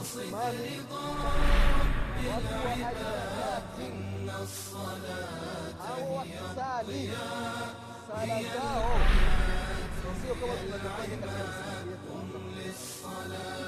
asimami 0.00 0.80
watu 2.28 2.54
wa 2.54 2.70
harakati 2.70 3.88
hao 5.78 6.14
wakisali 6.16 7.10
sala 8.08 8.42
zao 8.42 9.00
sio 10.22 10.34
kama 10.34 10.54
tunavyotaja 10.56 11.16
katika 11.16 11.44
misingi 11.46 11.88
yetu 11.90 12.12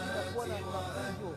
itakuwa 0.05 0.46
na 0.46 0.55
mafunzo 0.55 1.36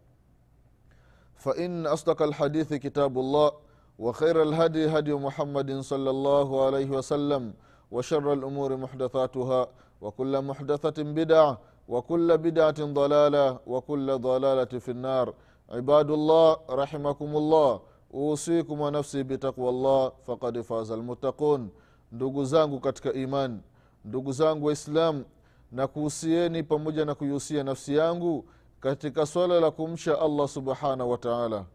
فإن 1.40 1.86
أصدق 1.86 2.22
الحديث 2.22 2.74
كتاب 2.74 3.18
الله 3.18 3.50
وخير 3.98 4.42
الهدي 4.42 4.88
هدي 4.98 5.14
محمد 5.14 5.80
صلى 5.80 6.10
الله 6.10 6.64
عليه 6.66 6.90
وسلم 6.90 7.54
وشر 7.90 8.32
الأمور 8.32 8.76
محدثاتها 8.76 9.66
وكل 10.00 10.42
محدثة 10.42 11.02
بدعة 11.02 11.58
وكل 11.88 12.38
بدعة 12.38 12.80
ضلالة 12.84 13.58
وكل 13.66 14.18
ضلالة 14.18 14.72
في 14.78 14.90
النار 14.90 15.34
عباد 15.70 16.10
الله 16.10 16.56
رحمكم 16.70 17.36
الله 17.36 17.80
أوصيكم 18.14 18.80
ونفسي 18.80 19.22
بتقوى 19.22 19.68
الله 19.68 20.12
فقد 20.26 20.60
فاز 20.60 20.90
المتقون 20.90 21.70
ndugu 22.12 22.44
zangu 22.44 22.80
katika 22.80 23.12
iman 23.12 23.60
ndugu 24.04 24.32
zangu 24.32 24.66
waislam 24.66 25.24
na 25.72 25.86
kuhusieni 25.86 26.62
pamoja 26.62 27.04
na 27.04 27.14
kuihusia 27.14 27.62
nafsi 27.64 27.96
yangu 27.96 28.44
katika 28.81 29.25
swala 29.25 29.59
la 29.59 29.71
kumcha 29.71 30.21
allah 30.21 30.47
subhanahu 30.47 31.11
wa 31.11 31.17
taala. 31.17 31.65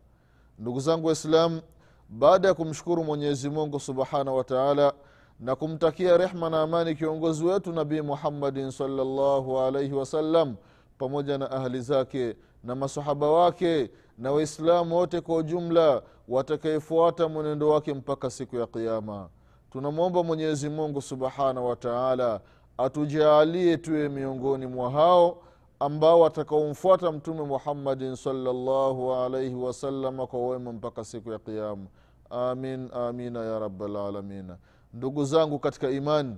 Ndugu 0.59 0.81
zangu 0.81 1.07
waislam 1.07 1.61
baada 2.09 2.49
ya 2.49 2.55
kumshukuru 2.55 3.05
mwenyezi 3.05 3.51
mungu 3.51 3.81
subhanahu 3.81 4.37
wa 4.37 4.45
taala 4.45 4.93
na 5.41 5.57
kumtakia 5.57 6.17
rehma 6.17 6.51
na 6.51 6.62
amani 6.62 6.95
kiongozi 6.95 7.45
wetu 7.45 7.72
nabii 7.72 8.00
muhammadin 8.00 8.71
salllahu 8.71 9.59
alaihi 9.61 9.93
wasallam 9.93 10.55
pamoja 10.99 11.39
na 11.39 11.50
ahli 11.50 11.81
zake 11.81 12.37
na 12.65 12.75
masahaba 12.75 13.31
wake 13.31 13.91
na 14.19 14.33
waislamu 14.33 14.97
wote 14.97 15.21
kwa 15.21 15.37
ujumla 15.37 16.03
watakayefuata 16.28 17.28
mwenendo 17.28 17.69
wake 17.69 17.95
mpaka 17.95 18.31
siku 18.31 18.56
ya 18.56 18.66
qiama 18.66 19.28
tunamwomba 19.72 20.22
mwenyezi 20.22 20.69
mungu 20.69 21.03
subhanahu 21.03 21.69
wa 21.69 21.77
taala 21.77 22.41
atujaalie 22.78 23.77
tuwe 23.77 24.09
miongoni 24.09 24.66
mwa 24.66 24.91
hao 24.91 25.43
ambao 25.81 26.20
watakaomfuata 26.20 27.12
mtume 27.12 27.42
muhammadin 27.42 28.16
salllahu 28.16 29.14
alaihi 29.14 29.54
wasalama 29.54 30.26
kwa 30.26 30.48
wema 30.48 30.72
mpaka 30.72 31.04
siku 31.04 31.32
ya 31.32 31.38
qiama 31.38 31.87
amin 32.31 32.88
amina 32.92 33.44
ya 33.44 33.59
rabalalamina 33.59 34.56
ndugu 34.92 35.25
zangu 35.25 35.59
katika 35.59 35.91
imani 35.91 36.36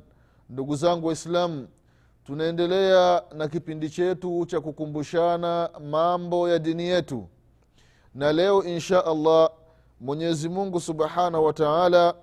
ndugu 0.51 0.77
zangu 0.77 1.07
waislamu 1.07 1.69
tunaendelea 2.25 3.23
na 3.35 3.49
kipindi 3.49 3.91
chetu 3.91 4.47
cha 4.47 4.61
kukumbushana 4.61 5.71
mambo 5.91 6.49
ya 6.49 6.59
dini 6.59 6.83
yetu. 6.89 7.29
Na 8.15 8.33
leo 8.33 8.63
insha 8.65 9.05
allah 9.07 9.51
mwenyezi 10.01 10.49
mungu 10.49 10.81
subhanahu 10.81 11.45
wa 11.45 11.53
taala 11.53 12.15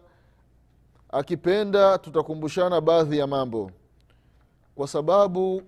akipenda 1.09 1.97
tutakumbushana 1.97 2.81
baadhi 2.81 3.17
ya 3.17 3.27
mambo. 3.27 3.71
Kwa 4.75 4.87
sababu 4.87 5.61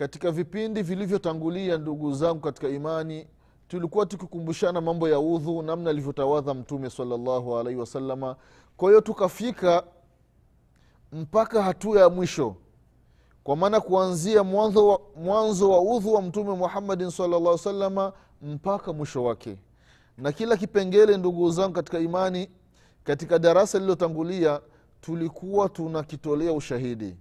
katika 0.00 0.30
vipindi 0.30 0.82
vilivyotangulia 0.82 1.78
ndugu 1.78 2.12
zangu 2.12 2.40
katika 2.40 2.68
imani 2.68 3.26
tulikuwa 3.68 4.06
tukikumbushana 4.06 4.80
mambo 4.80 5.08
ya 5.08 5.20
udhu 5.20 5.62
namna 5.62 5.90
alivyotawadha 5.90 6.54
mtume 6.54 6.90
salllahu 6.90 7.58
alaihi 7.58 7.80
wasalama 7.80 8.36
kwa 8.76 8.88
hiyo 8.90 9.00
tukafika 9.00 9.84
mpaka 11.12 11.62
hatua 11.62 12.00
ya 12.00 12.08
mwisho. 12.08 12.56
Kwa 13.44 13.56
maana 13.56 13.80
kuanzia 13.80 14.44
mwanzo 14.44 14.88
wa, 14.88 15.00
wa 15.68 15.80
udhu 15.96 16.14
wa 16.14 16.22
mtume 16.22 16.54
muhammadin 16.54 17.10
salllah 17.10 17.58
salama 17.58 18.12
mpaka 18.42 18.92
mwisho 18.92 19.24
wake. 19.24 19.56
Na 20.18 20.32
kila 20.32 20.56
kipengele 20.56 21.16
ndugu 21.16 21.50
zangu 21.50 21.72
katika 21.72 21.98
imani 21.98 22.50
katika 23.04 23.38
darasa 23.38 23.78
lililotangulia 23.78 24.60
tulikuwa 25.00 25.68
tunakitolea 25.68 26.52
ushahidi 26.52 27.16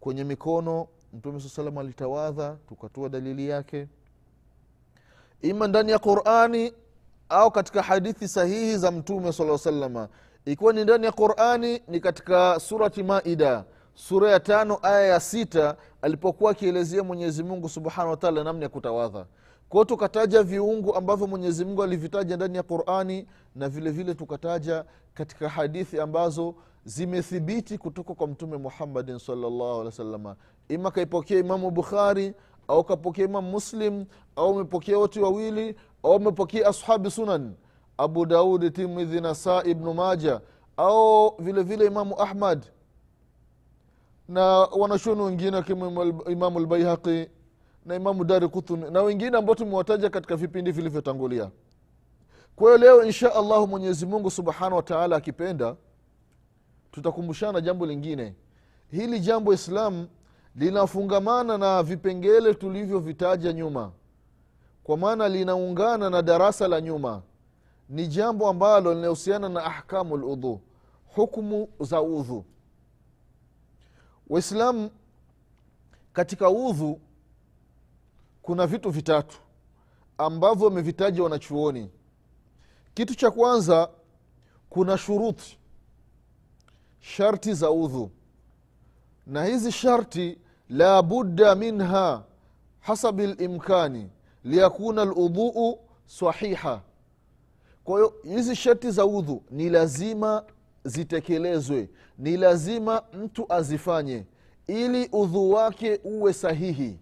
kwenye 0.00 0.24
mikono 0.24 0.88
mtume 1.16 1.40
saa 1.40 1.48
salam 1.48 1.78
alitawadha 1.78 2.56
tukatoa 2.68 3.08
dalili 3.08 3.48
yake. 3.48 3.88
Ima 5.42 5.66
ndani 5.66 5.92
ya 5.92 5.98
qurani 5.98 6.72
au 7.28 7.50
katika 7.50 7.82
hadithi 7.82 8.28
sahihi 8.28 8.76
za 8.76 8.90
mtume 8.90 9.32
saa 9.32 9.58
salama 9.58 10.08
ikiwa 10.44 10.72
ni 10.72 10.84
ndani 10.84 11.06
ya 11.06 11.12
qurani 11.12 11.82
ni 11.88 12.00
katika 12.00 12.60
surati 12.60 13.02
maida 13.02 13.64
sura 13.94 14.30
ya 14.30 14.40
tano 14.40 14.78
aya 14.82 15.00
ya 15.06 15.20
sita 15.20 15.76
alipokuwa 16.02 16.50
akielezea 16.50 17.02
mwenyezi 17.04 17.42
mungu 17.42 17.68
subhanahu 17.68 18.10
wataala 18.10 18.44
namna 18.44 18.62
ya 18.62 18.68
kutawadha. 18.68 19.26
Kwao 19.68 19.84
tukataja 19.84 20.42
viungu 20.42 20.94
ambavyo 20.94 21.26
mwenyezi 21.26 21.64
mungu 21.64 21.82
alivitaja 21.82 22.36
ndani 22.36 22.56
ya 22.56 22.62
qurani 22.62 23.26
na 23.54 23.68
vile 23.68 23.90
vile 23.90 24.14
tukataja 24.14 24.84
katika 25.14 25.48
hadithi 25.48 26.00
ambazo 26.00 26.54
zimethibiti 26.86 27.78
kutoka 27.78 28.14
kwa 28.14 28.26
mtume 28.26 28.56
muhammadin 28.56 29.18
salllahu 29.18 29.64
alehi 29.72 29.86
wasalama 29.86 30.36
ima 30.68 30.90
kaipokea 30.90 31.38
imamu 31.38 31.70
bukhari 31.70 32.34
au 32.68 32.84
kapokea 32.84 33.24
imamu 33.24 33.50
muslim 33.50 34.04
au 34.36 34.54
amepokea 34.54 34.98
wote 34.98 35.20
wawili 35.20 35.76
au 36.02 36.12
amepokea 36.14 36.68
ashabi 36.68 37.10
sunan 37.10 37.54
abu 37.98 38.26
daudi 38.26 38.70
timidhi 38.70 39.20
nasa 39.20 39.64
ibnu 39.64 39.94
maja 39.94 40.40
au 40.76 41.34
vile 41.38 41.62
vile 41.62 41.86
imamu 41.86 42.20
ahmad. 42.20 42.66
Na 44.28 44.42
wanashoni 44.58 45.22
wengine 45.22 45.56
wakiwemo 45.56 46.04
imamu 46.30 46.60
lbaihaqi 46.60 47.28
na 47.86 47.94
imamu 47.94 48.24
dari 48.24 48.48
kutuni 48.48 48.90
na 48.90 49.02
wengine 49.02 49.38
ambao 49.38 49.54
tumewataja 49.54 50.10
katika 50.10 50.36
vipindi 50.36 50.72
vilivyotangulia. 50.72 51.50
Kwa 52.56 52.66
hiyo 52.66 52.78
leo 52.78 53.04
insha 53.04 53.34
allahu 53.34 53.66
mwenyezimungu 53.66 54.30
subhanahu 54.30 54.76
wataala 54.76 55.16
akipenda 55.16 55.76
tutakumbushana 56.96 57.60
jambo 57.60 57.86
lingine. 57.86 58.34
Hili 58.90 59.20
jambo 59.20 59.52
islam 59.54 60.08
linafungamana 60.54 61.58
na 61.58 61.82
vipengele 61.82 62.54
tulivyovitaja 62.54 63.52
nyuma. 63.52 63.92
Kwa 64.84 64.96
maana 64.96 65.28
linaungana 65.28 66.10
na 66.10 66.22
darasa 66.22 66.68
la 66.68 66.80
nyuma. 66.80 67.22
Ni 67.88 68.06
jambo 68.06 68.48
ambalo 68.48 68.94
linahusiana 68.94 69.48
na 69.48 69.64
ahkamu 69.64 70.16
ludhu 70.16 70.60
hukmu 71.14 71.68
za 71.80 72.02
udhu. 72.02 72.44
Waislamu 74.28 74.90
katika 76.12 76.50
udhu 76.50 77.00
kuna 78.42 78.66
vitu 78.66 78.90
vitatu 78.90 79.38
ambavyo 80.18 80.64
wamevitaja 80.66 81.22
wanachuoni. 81.22 81.90
Kitu 82.94 83.14
cha 83.14 83.30
kwanza 83.30 83.88
kuna 84.70 84.98
shuruti 84.98 85.58
sharti 87.06 87.54
za 87.54 87.70
udhu. 87.70 88.10
Na 89.26 89.44
hizi 89.44 89.72
sharti 89.72 90.38
la 90.68 91.02
budda 91.02 91.54
minha 91.54 92.24
hasabi 92.80 93.26
limkani 93.26 94.10
liyakuna 94.44 95.04
ludhuu 95.04 95.78
sahiha. 96.06 96.82
Kwa 97.84 97.96
hiyo 97.98 98.14
hizi 98.24 98.56
sharti 98.56 98.90
za 98.90 99.06
udhu 99.06 99.42
ni 99.50 99.68
lazima 99.68 100.44
zitekelezwe 100.84 101.88
ni 102.18 102.36
lazima 102.36 103.02
mtu 103.12 103.52
azifanye 103.52 104.24
ili 104.66 105.08
udhu 105.12 105.50
wake 105.50 106.00
uwe 106.04 106.32
sahihi. 106.32 106.98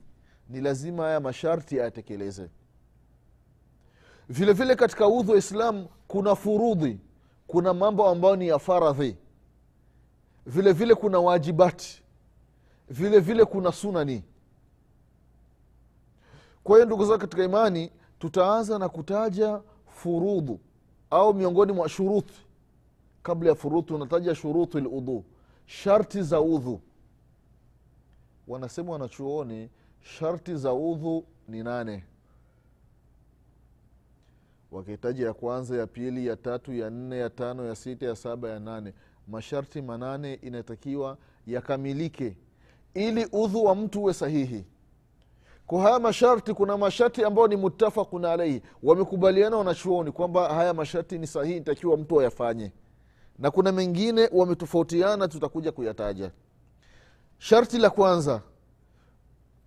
Ni 0.48 0.60
lazima 0.60 1.02
haya 1.02 1.20
masharti 1.20 1.80
ayatekeleze 1.80 2.48
vile 4.28 4.52
vile 4.52 4.74
katika 4.76 5.08
udhu 5.08 5.32
wa 5.32 5.38
islam 5.38 5.86
kuna 6.08 6.34
furudhi 6.36 6.98
kuna 7.46 7.74
mambo 7.74 8.08
ambayo 8.08 8.36
ni 8.36 8.48
ya 8.48 8.58
faradhi 8.58 9.16
vile 10.46 10.73
vile 10.73 10.94
kuna 10.94 11.19
wajibati. 11.19 12.02
Vile 12.88 13.20
vile 13.20 13.44
kuna 13.44 13.73
sunani. 13.73 14.25
Kwa 16.64 16.76
hiyo 16.76 16.87
ndugu 16.87 17.05
zao 17.05 17.19
katika 17.19 17.44
imani 17.44 17.93
tutaanza 18.19 18.79
na 18.79 18.88
kutaja 18.88 19.61
furudhu 19.87 20.61
au 21.11 21.35
miongoni 21.35 21.73
mwa 21.73 21.88
shuruthi. 21.88 22.46
Kabla 23.23 23.49
ya 23.49 23.55
furudhu 23.55 23.94
unataja 23.94 24.35
shuruthi 24.35 24.81
ludhu 24.81 25.25
sharti 25.67 26.23
za 26.23 26.41
udhu. 26.41 26.81
Wanasema 28.49 28.93
wanachuoni 28.93 29.70
sharti 30.00 30.56
za 30.56 30.73
udhu 30.73 31.25
ni 31.49 31.62
nane. 31.62 32.05
Wakihitaji 34.70 35.23
ya 35.23 35.32
kwanza 35.35 35.76
ya 35.76 35.87
pili 35.87 36.26
ya 36.26 36.37
tatu 36.37 36.73
ya 36.75 36.90
nne 36.90 37.19
ya 37.19 37.31
tano 37.31 37.64
ya 37.67 37.75
sita 37.76 38.06
ya 38.06 38.17
saba 38.17 38.49
ya 38.50 38.61
nane 38.61 38.94
masharti 39.29 39.82
manane 39.82 40.35
inatakiwa 40.35 41.17
yakamilike 41.47 42.37
ili 42.94 43.26
udhu 43.32 43.65
wa 43.65 43.75
mtu 43.75 44.00
uwe 44.03 44.15
sahihi. 44.15 44.65
Kwa 45.67 45.82
haya 45.82 45.99
masharti 45.99 46.55
kuna 46.55 46.76
masharti 46.79 47.25
ambayo 47.25 47.49
ni 47.49 47.56
mutafakun 47.56 48.25
alaihi 48.25 48.62
wamekubaliana 48.82 49.56
wanachuoni 49.56 50.12
kwamba 50.12 50.55
haya 50.55 50.75
masharti 50.75 51.19
ni 51.19 51.26
sahihi 51.26 51.55
nitakiwa 51.59 51.97
mtu 51.97 52.21
ayafanye. 52.21 52.73
Na 53.38 53.50
kuna 53.50 53.73
mengine 53.73 54.29
wametofautiana 54.32 55.29
tutakuja 55.29 55.73
kuyataja. 55.73 56.31
Sharti 57.38 57.79
la 57.79 57.91
kwanza 57.91 58.43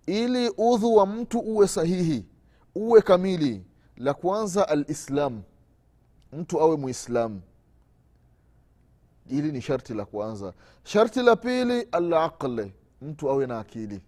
ili 0.06 0.48
udhu 0.56 0.94
wa 0.96 1.06
mtu 1.06 1.38
uwe 1.38 1.68
sahihi 1.68 2.26
uwe 2.74 3.02
kamili 3.02 3.64
la 3.96 4.14
kwanza 4.14 4.68
alislam. 4.68 5.42
Mtu 6.32 6.60
awe 6.60 6.76
muislamu 6.76 7.40
hili 9.28 9.52
ni 9.52 9.60
sharti 9.62 9.94
la 9.94 10.04
kwanza. 10.04 10.52
Sharti 10.84 11.22
la 11.22 11.36
pili 11.36 11.88
alaqli 11.92 12.72
mtu 13.02 13.30
awe 13.30 13.46
na 13.46 13.58
akili. 13.58 14.00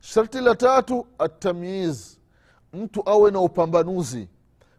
Sharti 0.00 0.40
la 0.40 0.54
tatu 0.54 1.06
atamyiz 1.18 2.16
mtu 2.72 3.08
awe 3.10 3.30
na 3.30 3.40
upambanuzi 3.40 4.28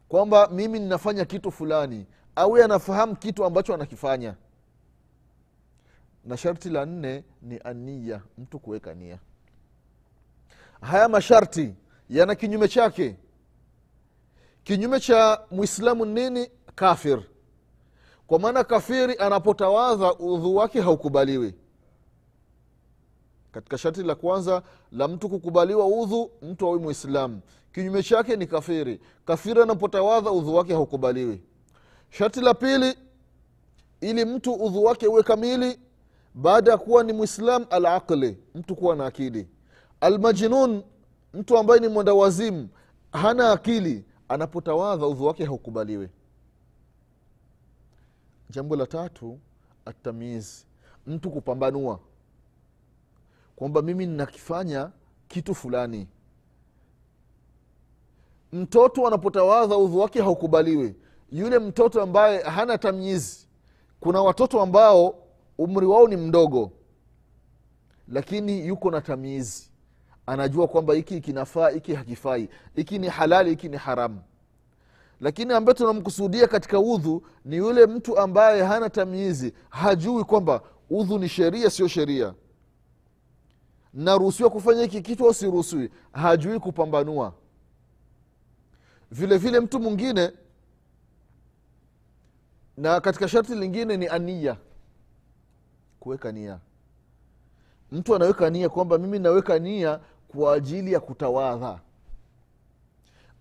kwamba 0.10 0.48
mimi 0.48 0.80
ninafanya 0.80 1.26
kitu 1.26 1.52
fulani 1.52 2.06
awe 2.36 2.64
anafahamu 2.64 3.16
kitu 3.16 3.46
ambacho 3.46 3.74
anakifanya. 3.74 4.36
Na 6.26 6.38
sharti 6.38 6.70
la 6.70 6.86
nne 6.86 7.24
ni 7.42 7.58
ania 7.64 8.22
mtu 8.38 8.60
kuweka 8.60 8.94
nia. 8.94 9.20
Haya 10.82 11.10
masharti 11.10 11.76
yana 12.10 12.36
kinyume 12.36 12.68
chake. 12.68 13.16
Kinyume 14.64 15.00
cha 15.00 15.42
mwislamu 15.52 16.06
nini? 16.06 16.52
Kafir 16.76 17.24
kwa 18.28 18.40
maana 18.40 18.64
kafiri 18.64 19.16
anapotawadha 19.18 20.14
udhu 20.14 20.56
wake 20.56 20.82
haukubaliwi. 20.82 21.54
Katika 23.52 23.78
sharti 23.78 24.04
la 24.04 24.16
kwanza 24.16 24.62
la 24.92 25.08
mtu 25.08 25.30
kukubaliwa 25.30 25.88
udhu 25.88 26.32
mtu 26.42 26.68
awe 26.68 26.80
mwislamu 26.80 27.42
kinyume 27.74 28.04
chake 28.04 28.36
ni 28.36 28.48
kafiri. 28.48 29.00
Kafiri 29.26 29.62
anapotawadha 29.62 30.32
udhu 30.32 30.56
wake 30.56 30.74
haukubaliwi. 30.74 31.42
Sharti 32.10 32.42
la 32.42 32.54
pili 32.54 32.96
ili 34.02 34.26
mtu 34.26 34.54
udhu 34.54 34.84
wake 34.84 35.08
uwe 35.08 35.24
kamili 35.24 35.80
baada 36.34 36.72
ya 36.72 36.78
kuwa 36.78 37.04
ni 37.04 37.14
mwislam 37.14 37.66
alaqli 37.70 38.38
mtu 38.56 38.76
kuwa 38.76 38.96
na 38.96 39.06
akili. 39.06 39.48
Almajnun 40.02 40.84
mtu 41.34 41.58
ambaye 41.58 41.80
ni 41.80 41.88
mwenda 41.88 42.14
wazimu 42.14 42.70
hana 43.12 43.52
akili 43.52 44.06
anapotawadha 44.30 45.08
udhu 45.08 45.26
wake 45.26 45.46
haukubaliwi 45.46 46.10
jambo 48.54 48.76
la 48.76 48.88
tatu 48.88 49.40
atamizi. 49.86 50.66
Mtu 51.08 51.32
kupambanua. 51.32 52.00
Kwamba 53.56 53.82
mimi 53.82 54.06
ninakifanya 54.06 54.92
kitu 55.28 55.56
fulani. 55.56 56.08
Mtoto 58.54 59.08
anapotawadha 59.08 59.78
udhu 59.78 60.00
wake 60.00 60.22
haukubaliwi. 60.22 60.96
Yule 61.32 61.60
mtoto 61.60 62.02
ambaye 62.02 62.42
hana 62.44 62.78
tamyizi 62.78 63.48
kuna 64.00 64.22
watoto 64.22 64.62
ambao 64.62 65.16
umri 65.58 65.86
wao 65.86 66.08
ni 66.08 66.18
mdogo 66.18 66.72
lakini 68.08 68.68
yuko 68.68 68.92
na 68.92 69.02
tamyizi 69.02 69.70
anajua 70.26 70.68
kwamba 70.68 70.94
hiki 70.94 71.22
kinafaa 71.22 71.70
hiki 71.70 71.94
hakifai. 71.94 72.50
Hiki 72.76 73.00
ni 73.00 73.08
halali 73.08 73.50
hiki 73.50 73.70
ni 73.70 73.78
haramu 73.78 74.22
lakini 75.24 75.54
ambaye 75.54 75.74
tunamkusudia 75.76 76.48
katika 76.48 76.80
udhu 76.80 77.24
ni 77.46 77.56
yule 77.56 77.86
mtu 77.86 78.18
ambaye 78.20 78.64
hana 78.64 78.90
tamizi 78.90 79.54
hajui 79.70 80.24
kwamba 80.24 80.62
udhu 80.90 81.20
ni 81.20 81.30
sheria 81.30 81.70
sio 81.70 81.88
sheria. 81.88 82.34
Naruhusiwa 83.94 84.50
kufanya 84.50 84.82
hiki 84.82 85.02
kitu 85.02 85.26
au 85.26 85.34
siruhusiwi? 85.34 85.90
Hajui 86.12 86.60
kupambanua. 86.60 87.34
Vile 89.12 89.38
vile 89.38 89.60
mtu 89.60 89.80
mwingine 89.80 90.32
na 92.78 93.02
katika 93.02 93.28
sharti 93.28 93.56
lingine 93.56 93.98
ni 93.98 94.08
ania 94.08 94.58
kuweka 96.00 96.32
nia. 96.32 96.60
Mtu 97.92 98.16
anaweka 98.16 98.50
nia 98.50 98.70
kwamba 98.70 98.98
mimi 98.98 99.20
naweka 99.20 99.60
nia 99.60 100.00
kwa 100.28 100.54
ajili 100.54 100.94
ya 100.94 101.00
kutawadha 101.00 101.80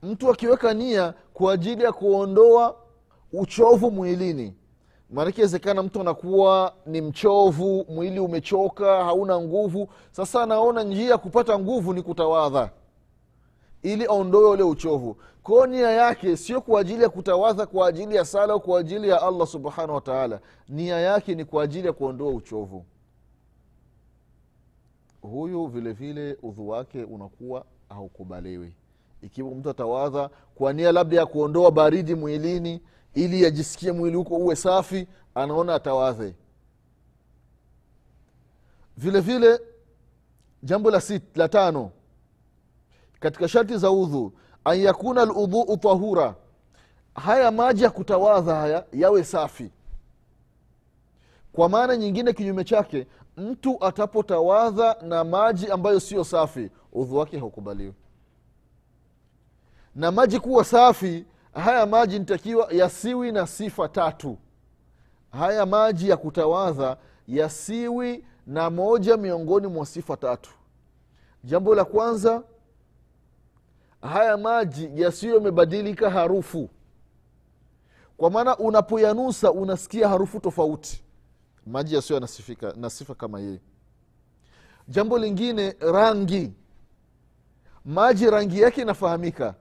mtu 0.03 0.31
akiweka 0.31 0.75
nia 0.75 1.15
kwa 1.35 1.53
ajili 1.53 1.83
ya 1.85 1.93
kuondoa 1.93 2.77
uchovu 3.33 3.91
mwilini 3.91 4.55
maanake 5.13 5.43
wezekana 5.43 5.83
mtu 5.83 6.01
anakuwa 6.01 6.75
ni 6.87 7.01
mchovu 7.01 7.85
mwili 7.89 8.21
umechoka 8.21 9.05
hauna 9.05 9.41
nguvu. 9.41 9.89
Sasa 10.11 10.43
anaona 10.43 10.83
njia 10.83 11.11
ya 11.11 11.19
kupata 11.19 11.59
nguvu 11.59 11.95
ni 11.95 12.03
kutawadha 12.03 12.71
ili 13.83 14.05
aondoe 14.07 14.51
ule 14.51 14.63
uchovu. 14.63 15.17
Kwao 15.43 15.67
nia 15.67 15.91
yake 15.91 16.37
sio 16.37 16.61
kwa 16.61 16.81
ajili 16.81 17.03
ya 17.03 17.09
kutawadha 17.09 17.67
kwa 17.67 17.89
ajili 17.89 18.17
ya 18.17 18.25
sala 18.25 18.53
au 18.53 18.61
kwa 18.61 18.81
ajili 18.81 19.09
ya 19.09 19.23
allah 19.23 19.47
subhanahu 19.47 19.95
wataala 19.95 20.41
nia 20.69 20.99
yake 21.01 21.35
ni 21.35 21.45
kwa 21.45 21.63
ajili 21.65 21.87
ya 21.87 21.93
kuondoa 21.93 22.31
uchovu. 22.31 22.85
Huyu 25.23 25.67
vile 25.67 25.93
vile 25.93 26.39
udhu 26.43 26.69
wake 26.69 27.05
unakuwa 27.05 27.65
haukubaliwi 27.89 28.73
ikiwa 29.23 29.51
mtu 29.51 29.71
atawadha 29.71 30.31
kwa 30.55 30.73
nia 30.73 30.93
labda 30.93 31.17
ya 31.17 31.27
kuondoa 31.27 31.71
baridi 31.71 32.15
mwilini 32.15 32.83
ili 33.15 33.47
ajisikie 33.47 33.93
mwili 33.93 34.17
huko 34.17 34.35
uwe 34.37 34.57
safi 34.57 35.09
anaona 35.35 35.75
atawadhe. 35.75 36.35
Vile 38.97 39.21
vile 39.21 39.61
jambo 40.63 40.91
la, 40.91 41.01
sit, 41.01 41.37
la 41.37 41.49
tano 41.49 41.91
katika 43.21 43.49
sharti 43.49 43.77
za 43.79 43.91
udhu 43.91 44.33
an 44.65 44.81
yakuna 44.81 45.25
ludhuu 45.25 45.77
tahura 45.77 46.35
haya 47.15 47.51
maji 47.51 47.83
ya 47.85 47.91
kutawadha 47.91 48.55
haya 48.55 48.85
yawe 48.93 49.25
safi. 49.25 49.71
Kwa 51.53 51.69
maana 51.69 51.97
nyingine 51.97 52.33
kinyume 52.33 52.65
chake 52.65 53.07
mtu 53.37 53.85
atapotawadha 53.85 54.97
na 55.03 55.25
maji 55.25 55.67
ambayo 55.67 56.01
siyo 56.01 56.25
safi 56.25 56.71
udhu 56.93 57.17
wake 57.17 57.39
haukubaliwi 57.39 57.95
na 59.95 60.13
maji 60.13 60.41
kuwa 60.41 60.65
safi 60.65 61.25
haya 61.55 61.87
maji 61.87 62.19
nitakiwa 62.19 62.73
yasiwi 62.73 63.33
na 63.33 63.47
sifa 63.47 63.89
tatu. 63.89 64.39
Haya 65.31 65.67
maji 65.67 66.09
ya 66.09 66.17
kutawadha 66.17 66.97
yasiwi 67.29 68.25
na 68.47 68.71
moja 68.71 69.17
miongoni 69.17 69.67
mwa 69.67 69.87
sifa 69.87 70.17
tatu. 70.17 70.51
Jambo 71.45 71.75
la 71.75 71.85
kwanza 71.85 72.43
haya 74.03 74.37
maji 74.37 74.91
yasiyo 74.95 75.35
yamebadilika 75.35 76.11
harufu. 76.11 76.71
Kwa 78.17 78.31
maana 78.31 78.57
unapoyanusa 78.59 79.53
unasikia 79.53 80.09
harufu 80.09 80.41
tofauti. 80.41 81.05
Maji 81.67 81.95
yasiyo 81.95 82.21
na 82.77 82.91
sifa 82.91 83.15
kama 83.15 83.39
hii. 83.41 83.61
Jambo 84.89 85.19
lingine 85.19 85.77
rangi. 85.81 86.53
Maji 87.85 88.31
rangi 88.31 88.61
yake 88.61 88.83
inafahamika 88.83 89.55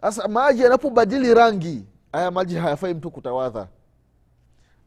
sasa 0.00 0.28
maji 0.28 0.62
yanapobadili 0.62 1.34
rangi 1.34 1.86
haya 2.12 2.30
maji 2.30 2.56
hayafai 2.56 2.94
mtu 2.94 3.10
kutawadha. 3.10 3.68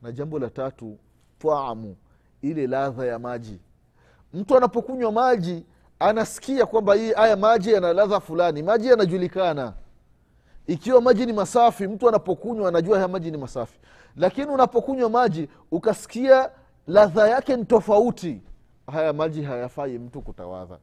Na 0.01 0.11
jambo 0.11 0.39
la 0.39 0.49
tatu 0.49 0.97
taamu 1.39 1.95
ile 2.41 2.67
ladha 2.67 3.05
ya 3.05 3.19
maji. 3.19 3.59
Mtu 4.33 4.57
anapokunywa 4.57 5.11
maji 5.11 5.65
anasikia 5.99 6.65
kwamba 6.65 6.93
hii 6.95 7.13
haya 7.13 7.35
maji 7.35 7.71
yana 7.73 7.93
ladha 7.93 8.19
fulani 8.19 8.63
maji 8.63 8.87
yanajulikana. 8.87 9.73
Ikiwa 10.67 11.01
maji 11.01 11.25
ni 11.25 11.33
masafi 11.33 11.87
mtu 11.87 12.09
anapokunywa 12.09 12.67
anajua 12.69 12.95
haya 12.95 13.07
maji 13.07 13.31
ni 13.31 13.37
masafi. 13.37 13.79
Lakini 14.15 14.47
unapokunywa 14.47 15.09
maji 15.09 15.49
ukasikia 15.71 16.49
ladha 16.87 17.27
yake 17.27 17.55
ni 17.57 17.65
tofauti 17.65 18.41
haya 18.91 19.13
maji 19.13 19.41
hayafai 19.43 19.97
mtu 19.99 20.21
kutawadha. 20.21 20.77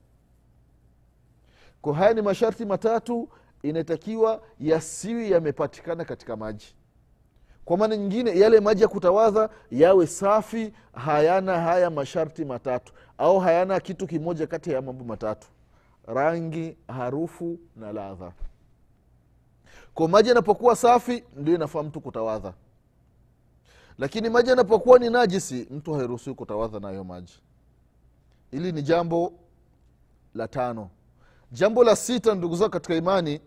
Kwa 1.82 1.94
haya 1.94 2.14
ni 2.14 2.22
masharti 2.22 2.64
matatu 2.64 3.28
inatakiwa 3.62 4.42
yasiwi 4.60 5.30
yamepatikana 5.30 6.04
katika 6.04 6.36
maji. 6.36 6.74
Kwa 7.64 7.76
maana 7.76 7.96
nyingine 7.96 8.38
yale 8.38 8.60
maji 8.60 8.82
ya 8.82 8.88
kutawadha 8.88 9.50
yawe 9.70 10.06
safi 10.06 10.72
hayana 10.92 11.60
haya 11.60 11.90
masharti 11.90 12.44
matatu 12.44 12.92
au 13.18 13.38
hayana 13.40 13.80
kitu 13.80 14.06
kimoja 14.06 14.46
kati 14.46 14.70
ya 14.70 14.82
mambo 14.82 15.04
matatu 15.04 15.48
rangi 16.06 16.76
harufu 16.88 17.58
na 17.76 17.92
ladha. 17.92 18.32
Kwa 19.94 20.08
maji 20.08 20.28
yanapokuwa 20.28 20.76
safi 20.76 21.24
ndio 21.36 21.54
inafaa 21.54 21.82
mtu 21.82 22.00
kutawadha 22.00 22.52
lakini 23.98 24.30
maji 24.30 24.50
yanapokuwa 24.50 24.98
ni 24.98 25.10
najisi 25.10 25.66
mtu 25.70 25.94
hairuhusiwi 25.94 26.36
kutawadha 26.36 26.80
nayo 26.80 27.04
maji. 27.04 27.40
Hili 28.50 28.72
ni 28.72 28.82
jambo 28.82 29.32
la 30.34 30.48
tano. 30.48 30.90
Jambo 31.52 31.84
la 31.84 31.96
sita 31.96 32.34
ndugu 32.34 32.56
zao 32.56 32.68
katika 32.68 32.94
imani 32.94 33.40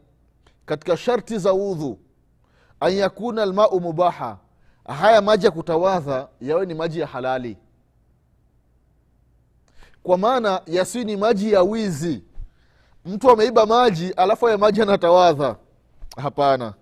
katika 0.72 0.98
sharti 0.98 1.38
za 1.38 1.54
udhu 1.54 2.00
an 2.80 2.94
yakuna 2.94 3.44
almau 3.44 3.82
mubaha 3.82 4.38
haya 4.86 5.22
maji 5.22 5.46
ya 5.46 5.52
kutawadha 5.52 6.28
yawe 6.42 6.66
ni 6.66 6.74
maji 6.74 7.00
ya 7.00 7.08
halali. 7.08 7.58
Kwa 10.04 10.18
maana 10.18 10.62
yasi 10.66 11.04
ni 11.04 11.18
maji 11.18 11.52
ya 11.54 11.62
wizi. 11.64 12.24
Mtu 13.06 13.30
ameiba 13.32 13.66
maji 13.66 14.12
alafu 14.12 14.46
haya 14.46 14.58
maji 14.58 14.82
anatawadha 14.82 15.56
hapana. 16.18 16.74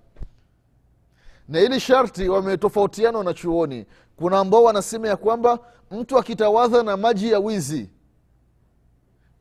Na 1.48 1.60
hili 1.60 1.80
sharti 1.80 2.30
wametofautiana 2.30 3.18
wanachuoni 3.18 3.86
kuna 4.16 4.40
ambao 4.40 4.64
wanasema 4.64 5.08
ya 5.08 5.18
kwamba 5.18 5.60
mtu 5.92 6.18
akitawadha 6.18 6.84
na 6.84 6.98
maji 6.98 7.32
ya 7.32 7.40
wizi 7.40 7.90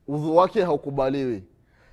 udhu 0.07 0.37
wake 0.37 0.63
haukubaliwi 0.65 1.45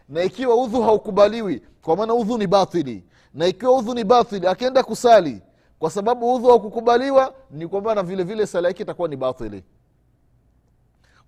na 0.10 0.24
ikiwa 0.24 0.56
udhu 0.56 0.82
haukubaliwi 0.82 1.62
kwa 1.82 1.96
maana 1.98 2.14
udhu 2.14 2.38
ni 2.38 2.48
batili. 2.48 3.04
Na 3.34 3.48
ikiwa 3.48 3.78
udhu 3.78 3.94
ni 3.94 4.04
batili 4.04 4.48
akienda 4.48 4.84
kusali 4.84 5.42
kwa 5.80 5.90
sababu 5.92 6.36
udhu 6.36 6.48
haukukubaliwa 6.48 7.34
ni 7.52 7.68
kwamba 7.68 7.96
na 7.96 8.04
vile 8.04 8.24
vile 8.24 8.48
sala 8.48 8.68
yake 8.68 8.84
itakuwa 8.84 9.08
ni 9.08 9.16
batili. 9.16 9.64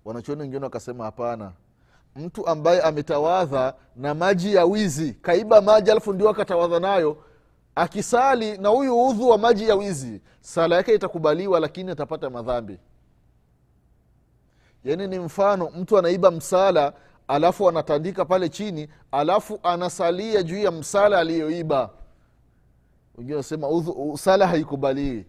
Wanachuoni 0.04 0.40
wengine 0.40 0.64
wakasema 0.64 1.04
hapana. 1.04 1.52
Mtu 2.16 2.46
ambaye 2.46 2.82
ametawadha 2.82 3.74
na 3.96 4.14
maji 4.14 4.54
ya 4.54 4.64
wizi 4.64 5.12
kaiba 5.12 5.60
maji 5.60 5.90
alafu 5.90 6.12
ndio 6.12 6.28
akatawadha 6.30 6.80
nayo 6.80 7.16
akisali 7.74 8.58
na 8.58 8.68
huyu 8.68 9.06
udhu 9.08 9.28
wa 9.28 9.38
maji 9.38 9.68
ya 9.68 9.74
wizi 9.74 10.20
sala 10.40 10.76
yake 10.76 10.94
itakubaliwa 10.94 11.60
lakini 11.60 11.90
atapata 11.90 12.30
madhambi. 12.30 12.78
Yaani 14.84 15.06
ni 15.06 15.18
mfano 15.18 15.70
mtu 15.76 15.98
anaiba 15.98 16.30
msala 16.30 16.92
alafu 17.28 17.68
anatandika 17.68 18.24
pale 18.24 18.48
chini 18.48 18.88
alafu 19.12 19.60
anasalia 19.62 20.42
juu 20.42 20.58
ya 20.58 20.70
msala 20.70 21.18
aliyoiba. 21.18 21.90
Wengine 23.18 23.34
wanasema 23.36 23.68
sala 24.18 24.46
haikubaliwi. 24.46 25.26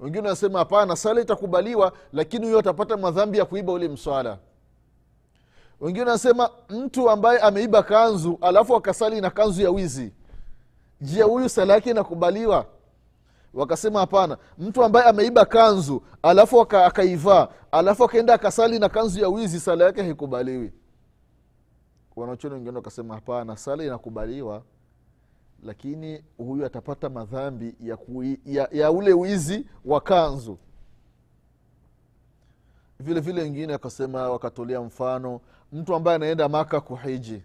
Wengine 0.00 0.22
wanasema 0.22 0.58
hapana 0.58 0.96
sala 0.96 1.20
itakubaliwa 1.20 1.92
lakini 2.12 2.46
huyo 2.46 2.58
atapata 2.58 2.96
madhambi 2.96 3.38
ya 3.38 3.44
kuiba 3.44 3.72
ule 3.72 3.88
mswala. 3.88 4.38
Wengine 5.80 6.04
wanasema 6.04 6.50
mtu 6.68 7.10
ambaye 7.10 7.38
ameiba 7.38 7.82
kanzu 7.82 8.38
alafu 8.40 8.76
akasali 8.76 9.20
na 9.20 9.30
kanzu 9.30 9.62
ya 9.62 9.70
wizi 9.70 10.12
je 11.00 11.22
huyu 11.22 11.48
sala 11.48 11.74
yake 11.74 11.90
inakubaliwa? 11.90 12.66
Wakasema 13.54 14.00
hapana 14.00 14.38
mtu 14.58 14.84
ambaye 14.84 15.06
ameiba 15.06 15.44
kanzu 15.44 16.02
alafu 16.22 16.60
akaivaa 16.60 17.48
alafu 17.72 18.04
akaenda 18.04 18.34
akasali 18.34 18.78
na 18.78 18.88
kanzu 18.88 19.20
ya 19.20 19.28
wizi 19.28 19.60
sala 19.60 19.84
yake 19.84 20.02
haikubaliwi 20.02 20.72
wanachoni 22.18 22.54
wengine 22.54 22.76
wakasema 22.76 23.14
hapana 23.14 23.56
sala 23.56 23.84
inakubaliwa 23.84 24.62
lakini 25.62 26.24
huyu 26.36 26.66
atapata 26.66 27.08
madhambi 27.08 27.74
ya, 27.80 27.96
kui, 27.96 28.40
ya, 28.46 28.68
ya 28.72 28.90
ule 28.90 29.12
wizi 29.12 29.66
wa 29.84 30.00
kanzu. 30.00 30.58
Vile 33.00 33.20
vile 33.20 33.42
wengine 33.42 33.72
wakasema 33.72 34.30
wakatolea 34.30 34.80
mfano 34.80 35.40
mtu 35.72 35.94
ambaye 35.94 36.16
anaenda 36.16 36.48
maka 36.48 36.80
kuhiji. 36.80 37.42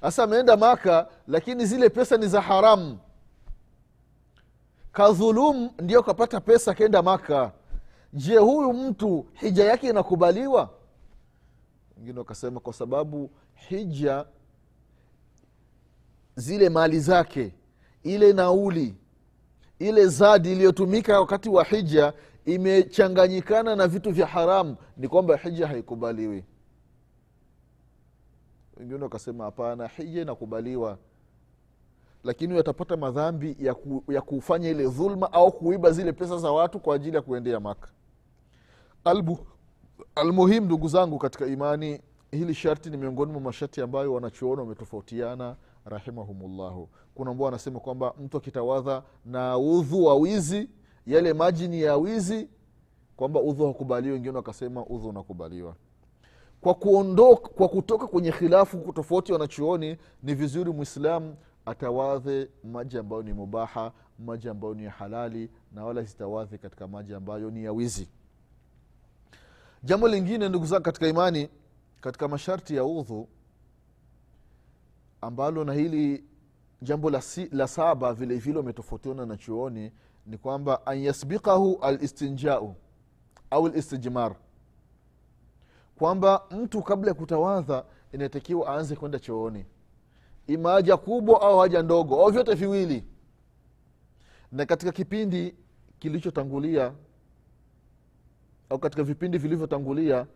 Sasa 0.00 0.22
ameenda 0.24 0.56
maka 0.56 1.08
lakini 1.28 1.66
zile 1.66 1.88
pesa 1.90 2.16
ni 2.16 2.26
za 2.28 2.40
haramu. 2.40 2.98
Kadhulum 4.92 5.70
ndio 5.78 6.02
kapata 6.02 6.40
pesa 6.40 6.70
akaenda 6.70 7.02
maka. 7.02 7.52
Je 8.12 8.38
huyu 8.38 8.72
mtu 8.72 9.26
hija 9.32 9.64
yake 9.64 9.88
inakubaliwa 9.88 10.70
wengine 11.96 12.18
wakasema 12.18 12.60
kwa 12.60 12.72
sababu 12.72 13.30
hija 13.54 14.26
zile 16.36 16.68
mali 16.68 17.00
zake 17.00 17.52
ile 18.02 18.32
nauli 18.32 18.94
ile 19.78 20.06
zadi 20.06 20.52
iliyotumika 20.52 21.20
wakati 21.20 21.48
wa 21.48 21.64
hija 21.64 22.12
imechanganyikana 22.44 23.76
na 23.76 23.88
vitu 23.88 24.10
vya 24.12 24.26
haramu 24.26 24.76
ni 24.96 25.08
kwamba 25.08 25.36
hija 25.36 25.66
haikubaliwi. 25.66 26.44
Wengine 28.76 29.02
wakasema 29.02 29.44
hapana 29.44 29.88
hija 29.88 30.22
inakubaliwa. 30.22 30.98
Lakini 32.24 32.54
watapata 32.54 32.94
atapata 32.94 33.12
madhambi 33.12 33.56
ya, 33.60 33.74
ku, 33.74 34.04
ya 34.08 34.20
kufanya 34.20 34.68
ile 34.70 34.88
dhulma 34.88 35.32
au 35.32 35.52
kuiba 35.52 35.90
zile 35.90 36.12
pesa 36.12 36.38
za 36.38 36.52
watu 36.52 36.80
kwa 36.80 36.96
ajili 36.96 37.16
ya 37.16 37.22
kuendea 37.22 37.60
maka. 37.60 37.88
Albu, 39.04 39.38
almuhim 40.14 40.64
ndugu 40.64 40.88
zangu 40.88 41.18
katika 41.18 41.46
imani 41.46 42.00
hili 42.30 42.54
sharti 42.54 42.90
ni 42.90 42.96
miongoni 42.96 43.32
mwa 43.32 43.40
masharti 43.40 43.80
ambayo 43.80 44.14
wanachuoni 44.14 44.60
wametofautiana 44.60 45.56
rahimahumullahu. 45.84 46.88
Kuna 47.14 47.30
ambao 47.30 47.44
wanasema 47.44 47.80
kwamba 47.80 48.14
mtu 48.24 48.36
akitawadha 48.36 49.02
na 49.24 49.58
udhu 49.58 50.04
wa 50.04 50.14
wizi 50.14 50.68
yale 51.06 51.32
maji 51.32 51.68
ni 51.68 51.82
ya 51.82 51.96
wizi 51.96 52.48
kwamba 53.16 53.40
udhu 53.40 53.66
hakubaliwa 53.66 54.14
wengine 54.14 54.36
wakasema 54.36 54.86
udhu 54.86 55.08
unakubaliwa. 55.08 55.74
Kwa 56.60 56.74
kuondoka 56.74 57.48
kwa 57.48 57.68
kutoka 57.68 58.06
kwenye 58.06 58.32
khilafu 58.32 58.92
tofauti 58.92 59.32
wanachuoni 59.32 59.96
ni 60.22 60.34
vizuri 60.34 60.72
mwislamu 60.72 61.36
atawadhe 61.66 62.48
maji 62.64 62.98
ambayo 62.98 63.22
ni 63.22 63.32
mubaha 63.32 63.92
maji 64.18 64.48
ambayo 64.48 64.74
ni 64.74 64.84
ya 64.84 64.90
halali 64.90 65.50
na 65.72 65.84
wala 65.84 66.06
sitawadhe 66.06 66.58
katika 66.58 66.88
maji 66.88 67.14
ambayo 67.14 67.50
ni 67.50 67.64
ya 67.64 67.72
wizi 67.72 68.08
jambo 69.84 70.08
lingine 70.08 70.48
ndugu 70.48 70.66
zangu 70.66 70.82
katika 70.82 71.08
imani 71.08 71.48
katika 72.00 72.28
masharti 72.28 72.76
ya 72.76 72.84
udhu 72.84 73.28
ambalo 75.20 75.64
na 75.64 75.72
hili 75.72 76.24
jambo 76.82 77.10
la, 77.10 77.22
si, 77.22 77.48
la 77.52 77.68
saba 77.68 78.12
vile 78.14 78.36
vile 78.36 78.58
wametofautiana 78.58 79.26
na 79.26 79.36
chuoni 79.36 79.92
ni 80.26 80.38
kwamba 80.38 80.86
an 80.86 80.98
yasbikahu 80.98 81.78
alistinjau 81.82 82.74
au 83.50 83.68
listijmar 83.68 84.36
kwamba 85.98 86.44
mtu 86.50 86.82
kabla 86.82 87.08
ya 87.10 87.14
kutawadha 87.14 87.84
inatakiwa 88.12 88.68
aanze 88.68 88.96
kwenda 88.96 89.18
chooni. 89.18 89.66
Ima 90.46 90.72
haja 90.72 90.96
kubwa 90.96 91.40
au 91.42 91.58
haja 91.58 91.82
ndogo 91.82 92.20
au 92.22 92.30
vyote 92.30 92.54
viwili. 92.54 93.04
Na 94.52 94.66
katika 94.66 94.92
kipindi 94.92 95.54
kilichotangulia 95.98 96.92
au 98.74 98.78
katika 98.78 99.02
vipindi 99.02 99.38
vilivyotangulia 99.38 100.26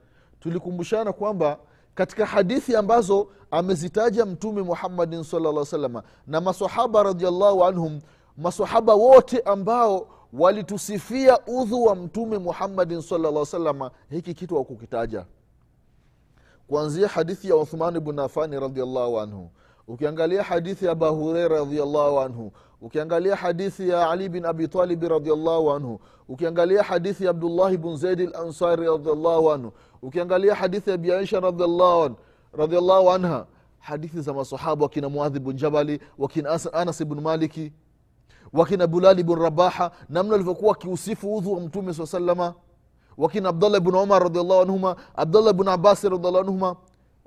tulikumbushana 0.40 1.12
kwamba 1.12 1.58
katika 1.94 2.26
hadithi 2.26 2.76
ambazo 2.76 3.28
amezitaja 3.50 4.26
mtume 4.26 4.62
muhammadin 4.62 5.22
salllah 5.24 5.66
salama 5.66 6.02
na 6.26 6.40
masahaba 6.40 7.02
radiallahu 7.02 7.64
anhum 7.64 8.00
masahaba 8.36 8.94
wote 8.94 9.40
ambao 9.40 10.08
walitusifia 10.32 11.38
udhu 11.46 11.84
wa 11.84 11.94
mtume 11.94 12.38
muhammadin 12.38 13.02
salllah 13.02 13.46
salama 13.46 13.90
hiki 14.10 14.34
kitu 14.34 14.56
wakukitaja 14.56 15.24
kuanzia 16.68 17.08
hadithi 17.08 17.48
ya 17.48 17.56
uthman 17.56 18.00
bnu 18.00 18.22
afani 18.22 18.60
radiallahu 18.60 19.20
anhu 19.20 19.50
ukiangalia 19.88 20.42
hadithi 20.42 20.84
ya 20.84 20.92
abu 20.92 21.04
hureira 21.04 21.58
radiallahu 21.58 22.20
anhu 22.20 22.52
ukiangalia 22.80 23.36
hadithi 23.36 23.88
ya 23.88 24.10
ali 24.10 24.28
bin 24.28 24.44
abitalibi 24.44 25.08
radiallahu 25.08 25.72
anhu 25.72 26.00
ukiangalia 26.28 26.82
hadithi 26.82 27.24
ya 27.24 27.30
abdullahi 27.30 27.76
bn 27.76 27.96
zaidi 27.96 28.26
lansari 28.26 28.86
radiallahu 28.86 29.52
anhu 29.52 29.72
ukiangalia 30.02 30.54
hadithi 30.54 30.90
ya 30.90 30.96
biaisha 30.96 31.40
radiallahu 32.52 33.10
anha 33.10 33.46
hadithi 33.78 34.20
za 34.20 34.32
masahaba 34.34 34.82
wakina 34.82 35.08
muadhi 35.08 35.38
bn 35.40 35.52
jabali 35.56 36.00
wakina 36.18 36.50
As- 36.50 36.70
anas 36.72 37.04
bnu 37.04 37.20
maliki 37.20 37.72
wakina 38.52 38.86
bulali 38.86 39.22
bn 39.22 39.34
rabaha 39.34 39.90
namna 40.08 40.34
alivyokuwa 40.34 40.72
akiusifu 40.72 41.36
udhu 41.36 41.52
wa 41.52 41.60
mtume 41.60 41.94
saa 41.94 42.06
salama 42.06 42.54
wakina 43.16 43.48
abdallah 43.48 43.80
bn 43.80 43.94
umar 43.94 44.22
radiallahu 44.22 44.60
anhuma 44.62 44.96
abdallah 45.16 45.52
bn 45.52 45.68
abasi 45.68 46.08
radiallahu 46.08 46.44
anhuma 46.44 46.76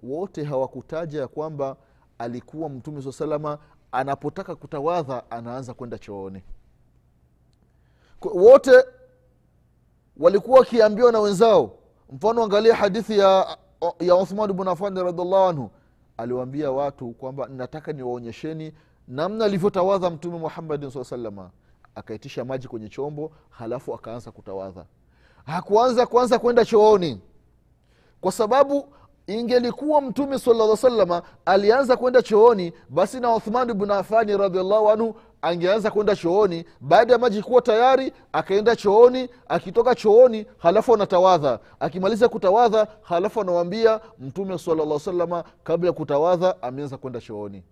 wote 0.03 0.43
hawakutaja 0.43 1.19
ya 1.19 1.27
kwamba 1.27 1.75
alikuwa 2.21 2.69
mtume 2.69 3.01
saa 3.01 3.11
salama 3.11 3.57
anapotaka 3.91 4.55
kutawadha 4.55 5.31
anaanza 5.31 5.73
kwenda 5.73 5.97
chooni. 5.97 6.43
Wote 8.21 8.71
walikuwa 10.17 10.59
wakiambiwa 10.59 11.11
na 11.11 11.19
wenzao 11.19 11.77
mfano 12.11 12.43
angalia 12.43 12.75
hadithi 12.75 13.19
ya, 13.19 13.57
ya 13.99 14.15
uthman 14.15 14.53
bnu 14.53 14.69
afani 14.71 15.03
radiallahu 15.03 15.49
anhu 15.49 15.71
aliwaambia 16.17 16.71
watu 16.71 17.11
kwamba 17.11 17.47
nataka 17.47 17.93
niwaonyesheni 17.93 18.73
namna 19.07 19.45
alivyotawadha 19.45 20.09
mtume 20.09 20.37
muhammadin 20.37 20.89
saa 20.89 21.03
salama 21.03 21.49
akaitisha 21.95 22.45
maji 22.45 22.67
kwenye 22.67 22.89
chombo 22.89 23.31
halafu 23.49 23.93
akaanza 23.93 24.31
kutawadha. 24.31 24.85
Hakuanza 25.45 26.05
kwanza 26.05 26.39
kwenda 26.39 26.65
chooni. 26.65 27.21
Kwa 28.21 28.31
sababu 28.31 28.93
ingelikuwa 29.27 30.01
mtume 30.01 30.39
sala 30.39 30.77
salama 30.77 31.21
alianza 31.45 31.97
kwenda 31.97 32.21
chooni 32.21 32.73
basi 32.89 33.19
na 33.19 33.35
uthman 33.35 33.73
bnu 33.73 33.93
afani 33.93 34.37
radiallahu 34.37 34.89
anhu 34.89 35.15
angeanza 35.41 35.91
kwenda 35.91 36.15
chooni. 36.15 36.65
Baada 36.81 37.13
ya 37.13 37.19
maji 37.19 37.41
kuwa 37.41 37.61
tayari 37.61 38.13
akaenda 38.33 38.75
chooni. 38.75 39.29
Akitoka 39.49 39.95
chooni 39.95 40.45
halafu 40.57 40.93
anatawadha. 40.93 41.59
Akimaliza 41.79 42.29
kutawadha 42.29 42.87
halafu 43.01 43.41
anawambia 43.41 43.99
mtume 44.19 44.57
sala 44.57 44.99
salama 44.99 45.43
kabla 45.63 45.87
ya 45.89 45.93
kutawadha 45.93 46.61
ameanza 46.63 46.97
kwenda 46.97 47.21
chooni. 47.21 47.63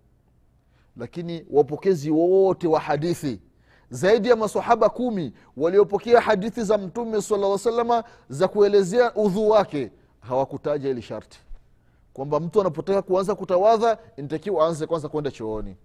Lakini 0.96 1.46
wapokezi 1.50 2.10
wote 2.10 2.68
wa 2.68 2.80
hadithi 2.80 3.40
zaidi 3.90 4.28
ya 4.28 4.36
masahaba 4.36 4.88
kumi 4.88 5.32
waliopokea 5.56 6.20
hadithi 6.20 6.62
za 6.64 6.78
mtume 6.78 7.22
sala 7.22 7.58
salama 7.58 8.04
za 8.28 8.48
kuelezea 8.48 9.14
udhu 9.14 9.50
wake 9.50 9.90
hawakutaja 10.20 10.88
ili 10.88 11.02
sharti. 11.02 11.40
Kwamba 12.12 12.40
mtu 12.40 12.60
anapotaka 12.60 13.02
kuanza 13.02 13.34
kutawadha 13.34 13.98
inatakiwa 14.16 14.66
aanze 14.66 14.86
kwanza 14.86 15.08
kwenda 15.08 15.30
chooni. 15.30 15.76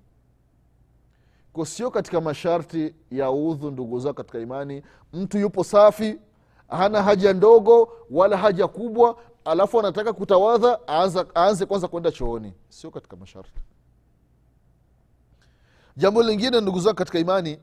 Ko 1.53 1.65
sio 1.65 1.91
katika 1.91 2.21
masharti 2.21 2.95
ya 3.11 3.31
udhu 3.31 3.71
ndugu 3.71 3.99
zao 3.99 4.13
katika 4.13 4.39
imani. 4.39 4.83
Mtu 5.13 5.37
yupo 5.37 5.63
safi 5.63 6.19
hana 6.67 7.03
haja 7.03 7.33
ndogo 7.33 7.89
wala 8.11 8.37
haja 8.37 8.67
kubwa 8.67 9.17
alafu 9.45 9.79
anataka 9.79 10.13
kutawadha 10.13 10.79
aanze 11.35 11.65
kwanza 11.65 11.87
kwenda 11.87 12.11
chooni. 12.11 12.53
Sio 12.69 12.91
katika 12.91 13.15
masharti. 13.15 13.59
Jambo 15.97 16.23
lingine 16.23 16.61
ndugu 16.61 16.79
zao 16.79 16.93
katika 16.93 17.19
imani 17.19 17.59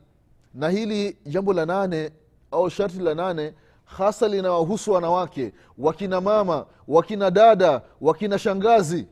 na 0.54 0.68
hili 0.68 1.18
jambo 1.26 1.52
la 1.52 1.66
nane 1.66 2.10
au 2.50 2.70
sharti 2.70 2.98
la 2.98 3.14
nane 3.14 3.54
hasa 3.84 4.28
linawahusu 4.28 4.92
wanawake 4.92 5.52
wakina 5.78 6.20
mama 6.20 6.66
wakina 6.88 7.30
dada 7.30 7.82
wakina 8.00 8.38
shangazi. 8.38 9.06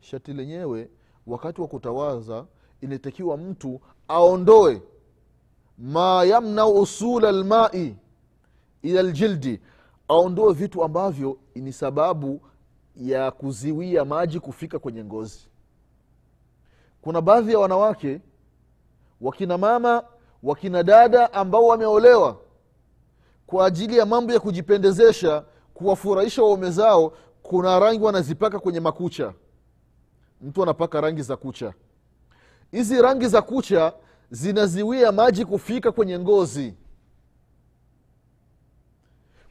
Shati 0.00 0.32
lenyewe 0.32 0.90
wakati 1.26 1.60
wa 1.60 1.68
kutawaza 1.68 2.46
inatakiwa 2.80 3.36
mtu 3.36 3.80
aondoe. 4.08 4.82
Ma 5.78 6.24
yamnau 6.24 6.80
usula 6.80 7.32
lmai 7.32 7.96
ila 8.82 9.02
ljildi 9.02 9.60
aondoe 10.08 10.52
vitu 10.52 10.84
ambavyo 10.84 11.38
ni 11.54 11.72
sababu 11.72 12.40
ya 12.96 13.30
kuziwia 13.30 14.04
maji 14.04 14.40
kufika 14.40 14.78
kwenye 14.78 15.04
ngozi. 15.04 15.48
Kuna 17.02 17.20
baadhi 17.20 17.52
ya 17.52 17.58
wanawake 17.58 18.20
wakina 19.20 19.58
mama 19.58 20.04
wakina 20.42 20.82
dada 20.82 21.32
ambao 21.32 21.66
wameolewa 21.66 22.40
kwa 23.48 23.66
ajili 23.66 23.96
ya 23.98 24.06
mambo 24.06 24.32
ya 24.32 24.40
kujipendezesha 24.40 25.44
kuwafurahisha 25.74 26.42
waume 26.42 26.70
zao 26.70 27.12
kuna 27.42 27.78
rangi 27.78 28.04
wanazipaka 28.04 28.58
kwenye 28.58 28.80
makucha. 28.80 29.32
Mtu 30.40 30.62
anapaka 30.62 31.00
rangi 31.00 31.22
za 31.22 31.36
kucha. 31.36 31.74
Hizi 32.70 33.02
rangi 33.02 33.26
za 33.28 33.42
kucha 33.42 33.92
zinaziwia 34.30 35.12
maji 35.12 35.44
kufika 35.44 35.92
kwenye 35.92 36.18
ngozi. 36.18 36.74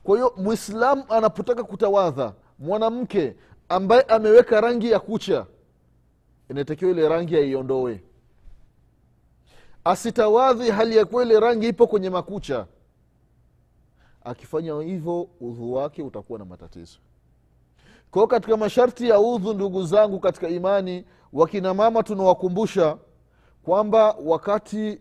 Kwa 0.04 0.16
hiyo 0.16 0.34
mwislamu 0.38 1.04
anapotaka 1.10 1.64
kutawadha 1.64 2.34
mwanamke 2.60 3.36
ambaye 3.70 4.02
ameweka 4.02 4.62
rangi 4.62 4.92
ya 4.92 5.00
kucha 5.00 5.46
inatakiwa 6.50 6.92
ile 6.92 7.10
rangi 7.10 7.36
aiondoe. 7.36 8.04
Asitawadhi 9.84 10.72
hali 10.72 10.98
ya 10.98 11.06
kuwa 11.06 11.24
ile 11.24 11.40
rangi 11.40 11.68
ipo 11.68 11.88
kwenye 11.88 12.10
makucha 12.10 12.66
akifanya 14.28 14.82
hivyo 14.82 15.28
udhu 15.42 15.74
wake 15.74 16.04
utakuwa 16.04 16.40
na 16.40 16.46
matatizo. 16.46 16.98
Kwao 18.12 18.28
katika 18.28 18.58
masharti 18.58 19.10
ya 19.10 19.20
udhu 19.20 19.54
ndugu 19.54 19.84
zangu 19.86 20.20
katika 20.20 20.50
imani 20.50 21.06
wakina 21.34 21.74
mama 21.74 22.04
tunawakumbusha 22.04 22.98
kwamba 23.63 24.16
wakati 24.26 25.00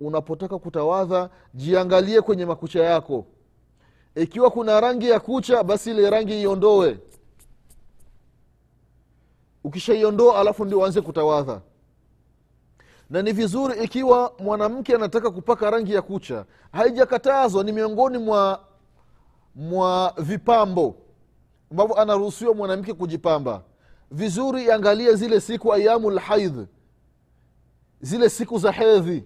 unapotaka 0.00 0.58
kutawadha 0.58 1.30
jiangalie 1.54 2.20
kwenye 2.20 2.46
makucha 2.46 2.82
yako. 2.84 3.24
Ikiwa 4.14 4.50
kuna 4.50 4.80
rangi 4.80 5.08
ya 5.10 5.20
kucha 5.20 5.62
basi 5.64 5.90
ile 5.90 6.10
rangi 6.10 6.40
iondoe. 6.42 6.98
Ukishaiondoa 9.64 10.40
alafu 10.40 10.64
ndio 10.64 10.78
uanze 10.78 11.00
kutawadha 11.00 11.60
na 13.10 13.22
ni 13.22 13.32
vizuri 13.32 13.84
ikiwa 13.84 14.32
mwanamke 14.38 14.94
anataka 14.94 15.30
kupaka 15.30 15.70
rangi 15.70 15.92
ya 15.94 16.02
kucha. 16.02 16.44
Haijakatazwa 16.72 17.64
ni 17.64 17.72
miongoni 17.72 18.18
mwa 18.18 18.60
mwa 19.54 20.14
vipambo 20.18 20.94
ambavyo 21.70 22.00
anaruhusiwa 22.00 22.54
mwanamke 22.54 22.94
kujipamba. 22.94 23.62
Vizuri 24.10 24.64
iangalie 24.64 25.14
zile 25.14 25.40
siku 25.40 25.72
ayamu 25.74 26.10
lhaidh 26.10 26.58
zile 28.00 28.28
siku 28.30 28.58
za 28.58 28.72
hedhi. 28.72 29.24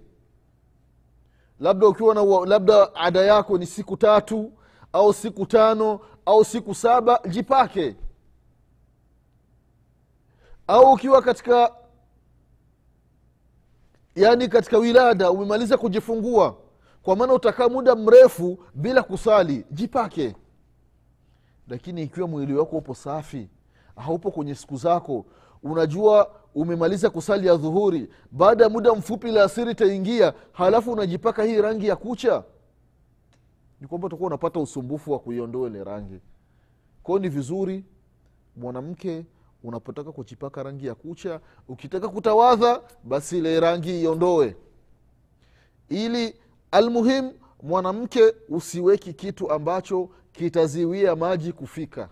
Labda 1.61 1.87
ukiwa 1.87 2.15
na 2.15 2.23
labda 2.47 2.95
ada 2.95 3.21
yako 3.21 3.59
ni 3.59 3.67
siku 3.67 3.97
tatu 3.97 4.53
au 4.93 5.13
siku 5.15 5.47
tano 5.47 6.01
au 6.27 6.45
siku 6.45 6.75
saba 6.75 7.21
jipake. 7.29 7.97
Au 10.67 10.93
ukiwa 10.93 11.23
katika 11.23 11.73
yaani 14.15 14.49
katika 14.49 14.79
wilada 14.79 15.31
umemaliza 15.31 15.77
kujifungua. 15.79 16.57
Kwa 17.03 17.17
maana 17.17 17.35
utakaa 17.35 17.69
muda 17.69 17.95
mrefu 17.97 18.59
bila 18.75 19.03
kusali 19.03 19.65
jipake. 19.71 20.37
Lakini 21.69 22.03
ikiwa 22.03 22.29
mwili 22.29 22.55
wako 22.55 22.77
upo 22.77 22.95
safi 22.95 23.49
haupo 23.97 24.31
kwenye 24.31 24.55
siku 24.55 24.77
zako 24.77 25.27
unajua 25.63 26.31
umemaliza 26.55 27.11
kusali 27.11 27.47
ya 27.47 27.57
dhuhuri 27.57 28.09
baada 28.31 28.65
ya 28.65 28.71
muda 28.71 28.95
mfupi 28.95 29.31
la 29.31 29.45
asiri 29.45 29.71
itaingia 29.71 30.35
halafu 30.53 30.93
unajipaka 30.93 31.43
hii 31.45 31.61
rangi 31.61 31.87
ya 31.87 31.97
kucha. 31.97 32.45
Ni 33.81 33.87
kwamba 33.87 34.07
utakuwa 34.07 34.27
unapata 34.27 34.61
usumbufu 34.61 35.13
wa 35.13 35.19
kuiondoa 35.19 35.69
ile 35.69 35.85
rangi. 35.85 36.21
Kwao 37.03 37.19
ni 37.19 37.29
vizuri 37.29 37.85
mwanamke 38.57 39.25
unapotaka 39.63 40.13
kujipaka 40.13 40.63
rangi 40.63 40.87
ya 40.87 40.95
kucha 40.95 41.41
ukitaka 41.69 42.09
kutawadha 42.09 42.81
basi 43.05 43.39
ile 43.39 43.61
rangi 43.61 44.03
iondoe. 44.03 44.57
Ili 45.89 46.35
almuhim 46.71 47.33
mwanamke 47.63 48.35
usiweki 48.49 49.13
kitu 49.13 49.51
ambacho 49.51 50.09
kitaziwia 50.33 51.17
maji 51.17 51.53
kufika. 51.53 52.09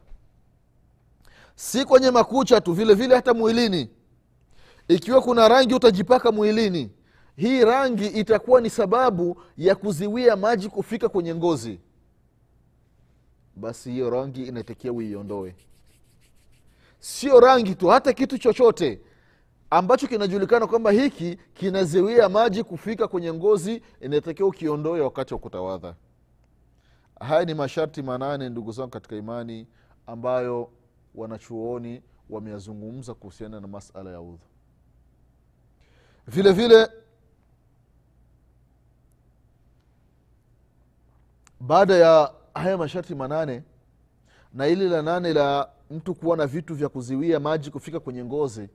Si 1.55 1.85
kwenye 1.85 2.11
makucha 2.11 2.61
tu 2.61 2.73
vile 2.73 2.95
vile 2.95 3.15
hata 3.15 3.35
mwilini. 3.35 3.91
Ikiwa 4.89 5.23
kuna 5.23 5.49
rangi 5.49 5.75
utajipaka 5.75 6.33
mwilini 6.33 6.91
hii 7.39 7.65
rangi 7.65 8.07
itakuwa 8.07 8.61
ni 8.61 8.71
sababu 8.71 9.43
ya 9.57 9.75
kuziwia 9.75 10.37
maji 10.37 10.69
kufika 10.69 11.09
kwenye 11.09 11.35
ngozi. 11.35 11.81
Basi 13.57 13.91
hiyo 13.91 14.11
rangi 14.11 14.43
inatakiwa 14.45 14.95
uiondoe 14.95 15.55
sio 16.99 17.41
rangi 17.41 17.75
tu 17.75 17.87
hata 17.89 18.13
kitu 18.13 18.39
chochote 18.39 19.01
ambacho 19.71 20.07
kinajulikana 20.07 20.67
kwamba 20.67 20.91
hiki 20.91 21.39
kinaziwia 21.55 22.29
maji 22.29 22.65
kufika 22.65 23.09
kwenye 23.09 23.33
ngozi 23.33 23.83
inatakiwa 24.01 24.49
ukiondoe 24.49 25.01
wakati 25.01 25.35
wa 25.35 25.41
kutawadha. 25.41 25.95
Haya 27.21 27.45
ni 27.45 27.55
masharti 27.55 28.03
manane 28.03 28.49
ndugu 28.49 28.73
zangu 28.73 28.91
katika 28.91 29.17
imani 29.17 29.67
ambayo 30.07 30.71
wanachuoni 31.15 32.03
wameyazungumza 32.31 33.15
kuhusiana 33.15 33.61
na 33.61 33.67
masala 33.67 34.11
ya 34.11 34.21
udhu. 34.21 34.39
Vile 36.27 36.53
vile 36.53 36.89
baada 41.61 41.95
ya 41.97 42.33
haya 42.55 42.79
masharti 42.79 43.15
manane 43.15 43.63
na 44.55 44.67
ili 44.67 44.89
la 44.89 45.03
nane 45.03 45.33
la 45.33 45.69
mtu 45.91 46.15
kuwa 46.15 46.37
na 46.37 46.47
vitu 46.47 46.75
vya 46.75 46.89
kuziwia 46.89 47.41
maji 47.41 47.71
kufika 47.71 48.01
kwenye 48.01 48.25
ngozi. 48.25 48.69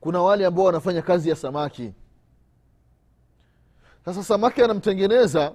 Kuna 0.00 0.22
wale 0.22 0.46
ambao 0.46 0.64
wanafanya 0.64 1.02
kazi 1.02 1.28
ya 1.30 1.36
samaki. 1.36 1.92
Sasa 4.04 4.24
samaki 4.24 4.62
anamtengeneza 4.62 5.52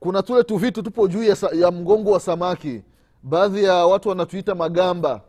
kuna 0.00 0.22
tule 0.22 0.42
tu 0.44 0.56
vitu 0.56 0.82
tupo 0.82 1.08
juu 1.08 1.22
ya, 1.22 1.36
ya 1.52 1.70
mgongo 1.70 2.10
wa 2.10 2.20
samaki. 2.20 2.82
Baadhi 3.22 3.64
ya 3.64 3.74
watu 3.86 4.08
wanatuita 4.08 4.54
magamba 4.54 5.20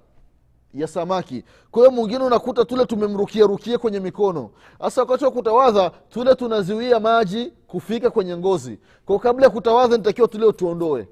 ya 0.73 0.87
samaki. 0.87 1.43
Kwa 1.71 1.81
hiyo 1.81 1.91
mwingine 1.91 2.23
unakuta 2.23 2.65
tule 2.65 2.85
tumemrukia 2.85 3.45
rukia 3.47 3.77
kwenye 3.77 3.99
mikono. 3.99 4.49
Hasa 4.79 5.01
wakati 5.01 5.25
wa 5.25 5.31
kutawadha 5.31 5.89
tule 5.89 6.35
tunaziwia 6.35 6.99
maji 6.99 7.53
kufika 7.67 8.09
kwenye 8.09 8.37
ngozi. 8.37 8.79
Kwao 9.05 9.19
kabla 9.19 9.45
ya 9.45 9.49
kutawadha 9.49 9.97
nitakiwa 9.97 10.27
tule 10.27 10.51
tuondoe 10.53 11.07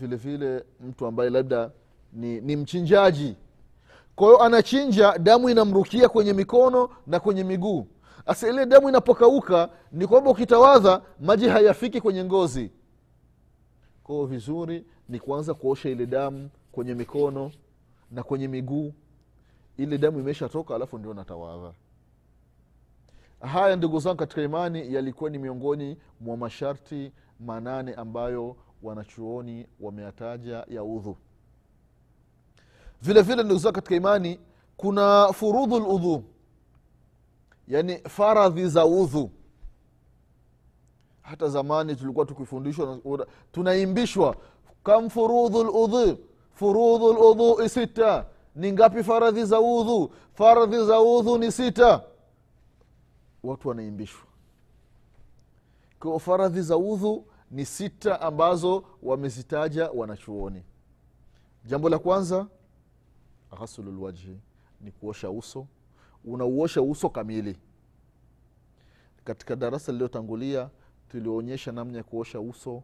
vile 0.00 0.16
vile 0.16 0.64
mtu 0.80 1.06
ambaye 1.06 1.30
labda 1.30 1.70
ni, 2.12 2.40
ni 2.40 2.56
mchinjaji. 2.56 3.36
Kwa 4.16 4.26
hiyo 4.26 4.42
anachinja 4.42 5.18
damu 5.18 5.50
inamrukia 5.50 6.08
kwenye 6.08 6.32
mikono 6.32 6.88
na 7.06 7.20
kwenye 7.20 7.44
miguu. 7.44 7.86
Asa 8.26 8.48
ile 8.48 8.66
damu 8.66 8.88
inapokauka 8.88 9.68
ni 9.92 10.06
kwamba 10.06 10.30
ukitawadha 10.30 11.02
maji 11.20 11.48
hayafiki 11.48 12.00
kwenye 12.00 12.24
ngozi. 12.24 12.70
Kwao 14.04 14.26
vizuri 14.26 14.84
ni 15.08 15.20
kuanza 15.20 15.54
kuosha 15.54 15.88
ile 15.88 16.06
damu 16.06 16.50
kwenye 16.72 16.94
mikono 16.94 17.52
na 18.10 18.22
kwenye 18.22 18.48
miguu. 18.48 18.92
Ile 19.76 19.98
damu 19.98 20.20
imeshatoka 20.20 20.74
alafu 20.74 20.98
ndio 20.98 21.14
natawadha 21.14 21.72
haya 23.40 23.76
ndugu 23.76 23.98
zangu 24.00 24.16
katika 24.16 24.42
imani 24.42 24.94
yalikuwa 24.94 25.30
ni 25.30 25.38
miongoni 25.38 25.96
mwa 26.20 26.36
masharti 26.36 27.12
manane 27.40 27.94
ambayo 27.94 28.56
wanachuoni 28.82 29.66
wameyataja 29.80 30.64
ya 30.68 30.84
udhu. 30.84 31.16
Vile 33.02 33.22
vile 33.22 33.42
ndugu 33.42 33.60
zao 33.60 33.72
katika 33.72 33.94
imani 33.94 34.40
kuna 34.76 35.32
furudhu 35.32 35.78
ludhu 35.80 36.24
yani 37.68 37.98
faradhi 37.98 38.68
za 38.68 38.86
udhu. 38.86 39.30
Hata 41.22 41.48
zamani 41.48 41.96
tulikuwa 41.96 42.26
tukifundishwa 42.26 42.98
tunaimbishwa 43.52 44.36
kam 44.84 45.10
furudhu 45.10 45.64
ludhu 45.64 46.18
furudhu 46.52 47.12
ludhui 47.12 47.68
sita. 47.68 48.26
Ni 48.54 48.72
ngapi 48.72 49.04
faradhi 49.04 49.44
za 49.44 49.60
udhu? 49.60 50.10
Faradhi 50.34 50.84
za 50.86 51.00
udhu 51.00 51.38
ni 51.38 51.52
sita. 51.52 52.02
Watu 53.42 53.68
wanaimbishwa. 53.68 54.26
Kwa 56.00 56.20
faradhi 56.20 56.62
za 56.62 56.76
udhu 56.76 57.24
ni 57.50 57.64
sita 57.66 58.20
ambazo 58.20 58.84
wamezitaja 59.02 59.90
wanachuoni. 59.90 60.62
Jambo 61.64 61.88
la 61.88 61.98
kwanza 61.98 62.46
ghasululwajhi 63.58 64.38
ni 64.80 64.90
kuosha 64.92 65.30
uso. 65.30 65.66
Unauosha 66.24 66.82
uso 66.82 67.08
kamili. 67.08 67.56
Katika 69.24 69.56
darasa 69.56 69.92
lililotangulia 69.92 70.70
tulionyesha 71.08 71.72
namna 71.72 71.98
ya 71.98 72.04
kuosha 72.04 72.40
uso. 72.40 72.82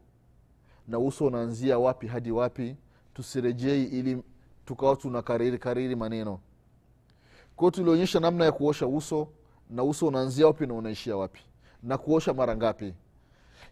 Na 0.89 0.99
uso 0.99 1.27
unaanzia 1.27 1.79
wapi 1.79 2.07
hadi 2.07 2.31
wapi 2.31 2.77
tusirejei 3.15 3.85
ili 3.85 4.23
tukawa 4.65 4.97
tuna 4.97 5.23
kariri 5.23 5.59
kariri 5.59 5.97
maneno. 5.97 6.41
Kwao 7.57 7.71
tulionyesha 7.71 8.21
namna 8.21 8.45
ya 8.45 8.53
kuosha 8.53 8.87
uso 8.87 9.29
na 9.71 9.85
uso 9.85 10.07
unaanzia 10.07 10.47
wapi 10.47 10.67
na 10.67 10.75
unaishia 10.75 11.17
wapi. 11.17 11.41
Na 11.83 11.99
kuosha 11.99 12.35
mara 12.35 12.57
ngapi 12.57 12.95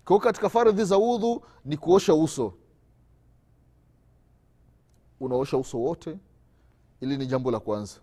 kwao 0.05 0.19
katika 0.19 0.49
fardhi 0.49 0.85
za 0.85 0.99
udhu 0.99 1.43
ni 1.65 1.77
kuosha 1.77 2.15
uso. 2.15 2.55
Unaosha 5.21 5.57
uso 5.57 5.79
wote. 5.81 6.19
Ili 7.01 7.17
ni 7.17 7.27
jambo 7.27 7.51
la 7.51 7.61
kwanza. 7.61 7.97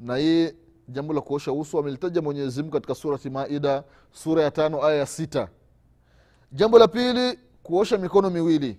Na 0.00 0.16
hii 0.16 0.52
jambo 0.88 1.12
la 1.12 1.20
kuosha 1.20 1.52
uso 1.52 1.78
amelitaja 1.78 2.22
mwenyezimungu 2.22 2.72
katika 2.72 2.94
surati 2.94 3.30
maida 3.30 3.84
sura 4.12 4.42
ya 4.42 4.50
tano 4.50 4.84
aya 4.84 4.96
ya 4.96 5.06
sita. 5.06 5.48
Jambo 6.52 6.78
la 6.78 6.88
pili 6.88 7.38
kuosha 7.62 7.98
mikono 7.98 8.30
miwili. 8.30 8.78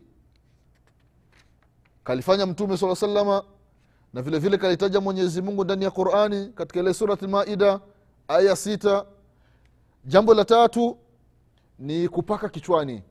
Kalifanya 2.04 2.45
mtume 2.45 2.78
saa 2.78 2.95
salama 2.95 3.43
na 4.13 4.21
vile 4.21 4.39
vile 4.39 4.58
kalitaja 4.58 5.02
mwenyezi 5.02 5.41
mungu 5.41 5.63
ndani 5.63 5.84
ya 5.84 5.91
qurani 5.91 6.47
katika 6.56 6.80
ile 6.80 6.93
surati 6.93 7.28
maida 7.28 7.80
aya 8.28 8.56
sita. 8.56 9.06
Jambo 10.06 10.34
la 10.34 10.45
tatu 10.45 10.97
ni 11.80 12.08
kupaka 12.08 12.50
kichwani. 12.50 13.04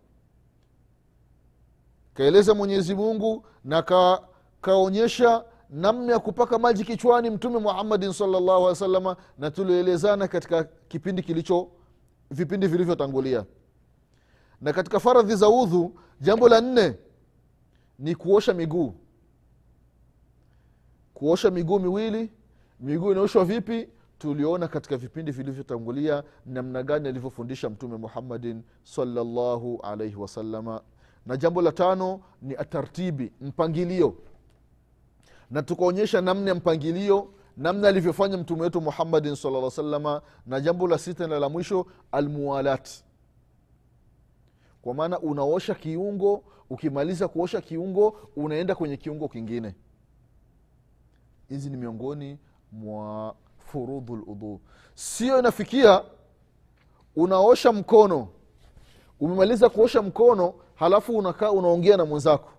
Kaeleza 2.14 2.54
mwenyezi 2.54 2.94
mungu 2.94 3.46
na 3.64 3.82
ka, 3.82 4.22
kaonyesha 4.60 5.44
namna 5.70 6.12
ya 6.12 6.18
kupaka 6.18 6.58
maji 6.58 6.84
kichwani 6.84 7.30
mtume 7.30 7.58
muhammadin 7.58 8.12
salllahu 8.12 8.50
alih 8.50 8.64
wa 8.66 8.74
salama 8.76 9.16
na 9.38 9.50
tulioelezana 9.50 10.28
katika 10.28 10.64
kipindi 10.64 11.22
kilicho 11.22 11.68
vipindi 12.30 12.66
vilivyotangulia. 12.66 13.44
Na 14.60 14.72
katika 14.72 15.00
faradhi 15.00 15.36
za 15.36 15.48
udhu 15.48 16.00
jambo 16.20 16.48
la 16.48 16.60
nne 16.60 16.94
ni 17.98 18.14
kuosha 18.14 18.54
miguu. 18.54 18.94
Kuosha 21.14 21.50
miguu 21.50 21.78
miwili 21.78 22.32
miguu 22.80 23.12
inaoshwa 23.12 23.44
vipi 23.44 23.88
tuliona 24.18 24.68
katika 24.68 24.96
vipindi 24.96 25.32
vilivyotangulia 25.32 26.22
namna 26.46 26.82
gani 26.82 27.08
alivyofundisha 27.08 27.70
mtume 27.70 27.96
muhammadin 27.96 28.62
salllahu 28.82 29.80
alaihi 29.82 30.16
wasalama 30.16 30.80
na 31.26 31.36
jambo 31.36 31.62
la 31.62 31.72
tano 31.72 32.20
ni 32.42 32.56
atartibi 32.56 33.32
mpangilio. 33.40 34.14
Na 35.50 35.62
tukaonyesha 35.62 36.20
namna 36.20 36.48
ya 36.50 36.54
mpangilio 36.54 37.28
namna 37.56 37.88
alivyofanya 37.88 38.36
mtume 38.36 38.62
wetu 38.62 38.80
muhammadin 38.80 39.34
sala 39.34 39.70
salama 39.70 40.22
na 40.46 40.60
jambo 40.60 40.88
la 40.88 40.98
sita 40.98 41.26
na 41.26 41.38
la 41.38 41.48
mwisho 41.48 41.86
almuwalat 42.12 42.88
kwa 44.82 44.94
maana 44.94 45.18
unaosha 45.20 45.74
kiungo 45.74 46.44
ukimaliza 46.70 47.28
kuosha 47.28 47.60
kiungo 47.60 48.08
unaenda 48.36 48.74
kwenye 48.74 48.96
kiungo 48.96 49.28
kingine. 49.28 49.74
Hizi 51.48 51.70
ni 51.70 51.76
miongoni 51.76 52.38
mwa 52.72 53.34
furudhu 53.76 54.16
ludhu 54.16 54.60
sio 54.94 55.38
inafikia 55.38 56.02
unaosha 57.16 57.72
mkono. 57.72 58.28
Umemaliza 59.20 59.68
kuosha 59.68 60.02
mkono 60.02 60.54
halafu 60.74 61.18
unakaa 61.18 61.50
unaongea 61.50 61.96
na 61.96 62.04
mwenzako. 62.04 62.50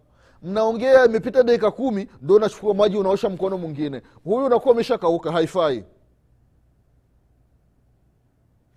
Mnaongea 0.43 1.05
imepita 1.05 1.43
dakika 1.43 1.71
kumi 1.71 2.07
ndo 2.21 2.35
unachukua 2.35 2.73
maji 2.73 2.97
unaosha 2.97 3.29
mkono 3.29 3.57
mwingine. 3.57 4.01
Huyu 4.23 4.45
unakuwa 4.45 4.73
umeshakauka 4.73 5.31
haifai. 5.31 5.83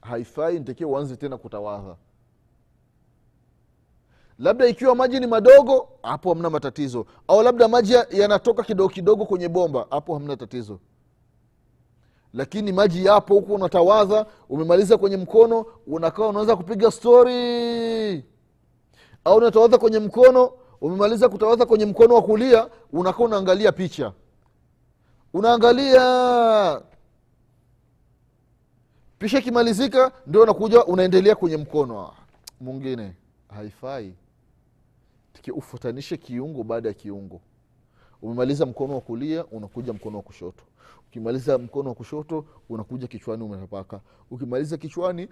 Haifai 0.03 0.61
ntakiwa 0.61 0.91
uanze 0.91 1.17
tena 1.17 1.39
kutawadha. 1.39 1.97
Labda 4.39 4.67
ikiwa 4.67 4.95
maji 4.95 5.21
ni 5.21 5.27
madogo 5.27 5.89
hapo 6.03 6.29
hamna 6.29 6.51
matatizo. 6.51 7.07
Au 7.29 7.43
labda 7.43 7.69
maji 7.69 7.93
yanatoka 8.11 8.63
kidogo 8.63 8.89
kidogo 8.89 9.25
kwenye 9.27 9.49
bomba 9.49 9.87
hapo 9.91 10.15
hamna 10.15 10.37
tatizo 10.37 10.81
lakini 12.35 12.73
maji 12.73 13.05
yapo 13.05 13.35
huku 13.35 13.55
unatawadha 13.55 14.27
umemaliza 14.49 14.99
kwenye 14.99 15.17
mkono 15.17 15.67
unakaa 15.87 16.27
unaweza 16.27 16.57
kupiga 16.57 16.91
stori 16.91 18.25
au 19.25 19.37
unatawadha 19.37 19.79
kwenye 19.79 19.99
mkono 19.99 20.53
umemaliza 20.81 21.29
kutawadha 21.29 21.67
kwenye 21.67 21.87
mkono 21.87 22.15
wa 22.15 22.23
kulia 22.23 22.69
unakaa 22.93 23.25
unaangalia 23.25 23.73
picha. 23.73 24.13
Unaangalia. 25.35 26.83
Pisha 29.19 29.39
ikimalizika 29.39 30.13
ndio 30.27 30.43
unakuja 30.43 30.85
unaendelea 30.85 31.35
kwenye 31.35 31.57
mkono. 31.57 32.13
Mwingine 32.61 33.13
haifai. 33.55 34.15
Ufutanishe 35.55 36.17
kiungo 36.17 36.63
baada 36.65 36.89
ya 36.89 36.95
kiungo 36.95 37.41
umemaliza 38.23 38.67
mkono 38.67 38.95
wa 38.95 39.01
kulia 39.01 39.47
unakuja 39.47 39.93
mkono 39.93 40.17
wa 40.17 40.23
kushoto. 40.23 40.65
Ukimaliza 41.09 41.59
mkono 41.59 41.89
wa 41.89 41.95
kushoto 41.95 42.45
unakuja 42.69 43.07
kichwani 43.07 43.43
umetapaka 43.45 44.01
ukimaliza 44.31 44.77
kichwani 44.77 45.29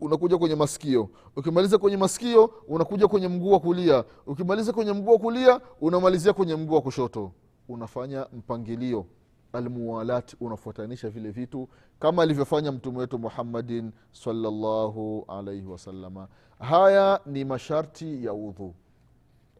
unakuja 0.00 0.38
kwenye 0.38 0.54
masikio. 0.54 1.08
Ukimaliza 1.36 1.78
kwenye 1.78 1.96
masikio 1.96 2.44
unakuja 2.68 3.08
kwenye 3.08 3.28
mguu 3.28 3.52
wa 3.52 3.60
kulia. 3.60 4.04
Ukimaliza 4.26 4.72
kwenye 4.72 4.92
mguu 4.92 5.10
wa 5.12 5.18
kulia 5.18 5.60
unamalizia 5.80 6.32
kwenye 6.32 6.56
mguu 6.56 6.74
wa 6.74 6.80
kushoto. 6.82 7.32
Unafanya 7.68 8.26
mpangilio. 8.32 9.06
Almuwalat 9.52 10.34
unafuatanisha 10.40 11.10
vile 11.10 11.30
vitu 11.30 11.68
kama 12.00 12.22
alivyofanya 12.22 12.72
mtume 12.72 12.98
wetu 12.98 13.18
muhammadin 13.18 13.92
salllahu 14.12 15.24
alaihi 15.28 15.66
wasalama 15.66 16.28
haya 16.58 17.20
ni 17.26 17.44
masharti 17.44 18.24
ya 18.24 18.32
udhu 18.34 18.74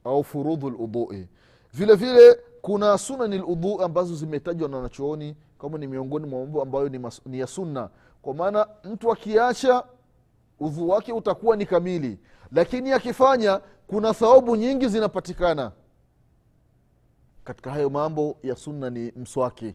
au 0.05 0.25
furudhu 0.25 0.71
ludhui 0.71 1.29
vile 1.73 1.95
vile 1.95 2.39
kuna 2.63 2.99
sunani 2.99 3.39
ludhu 3.39 3.83
ambazo 3.83 4.15
zimetajwa 4.15 4.69
na 4.69 4.77
wanachuoni 4.77 5.37
kama 5.59 5.79
ni 5.79 5.87
miongoni 5.87 6.27
mwa 6.27 6.41
mambo 6.41 6.63
ambayo 6.63 6.89
ni, 6.89 6.99
mas, 6.99 7.27
ni 7.27 7.39
ya 7.39 7.47
sunna. 7.47 7.91
Kwa 8.23 8.35
maana 8.35 8.67
mtu 8.85 9.13
akiacha 9.13 9.85
udhu 10.61 10.89
wake 10.89 11.13
utakuwa 11.13 11.57
ni 11.57 11.67
kamili. 11.67 12.19
Lakini 12.53 12.93
akifanya 12.93 13.61
kuna 13.87 14.15
thawabu 14.15 14.57
nyingi 14.57 14.89
zinapatikana. 14.89 15.73
Katika 17.45 17.71
hayo 17.71 17.91
mambo 17.91 18.37
ya 18.43 18.57
sunna 18.57 18.91
ni 18.91 19.13
mswaki. 19.17 19.75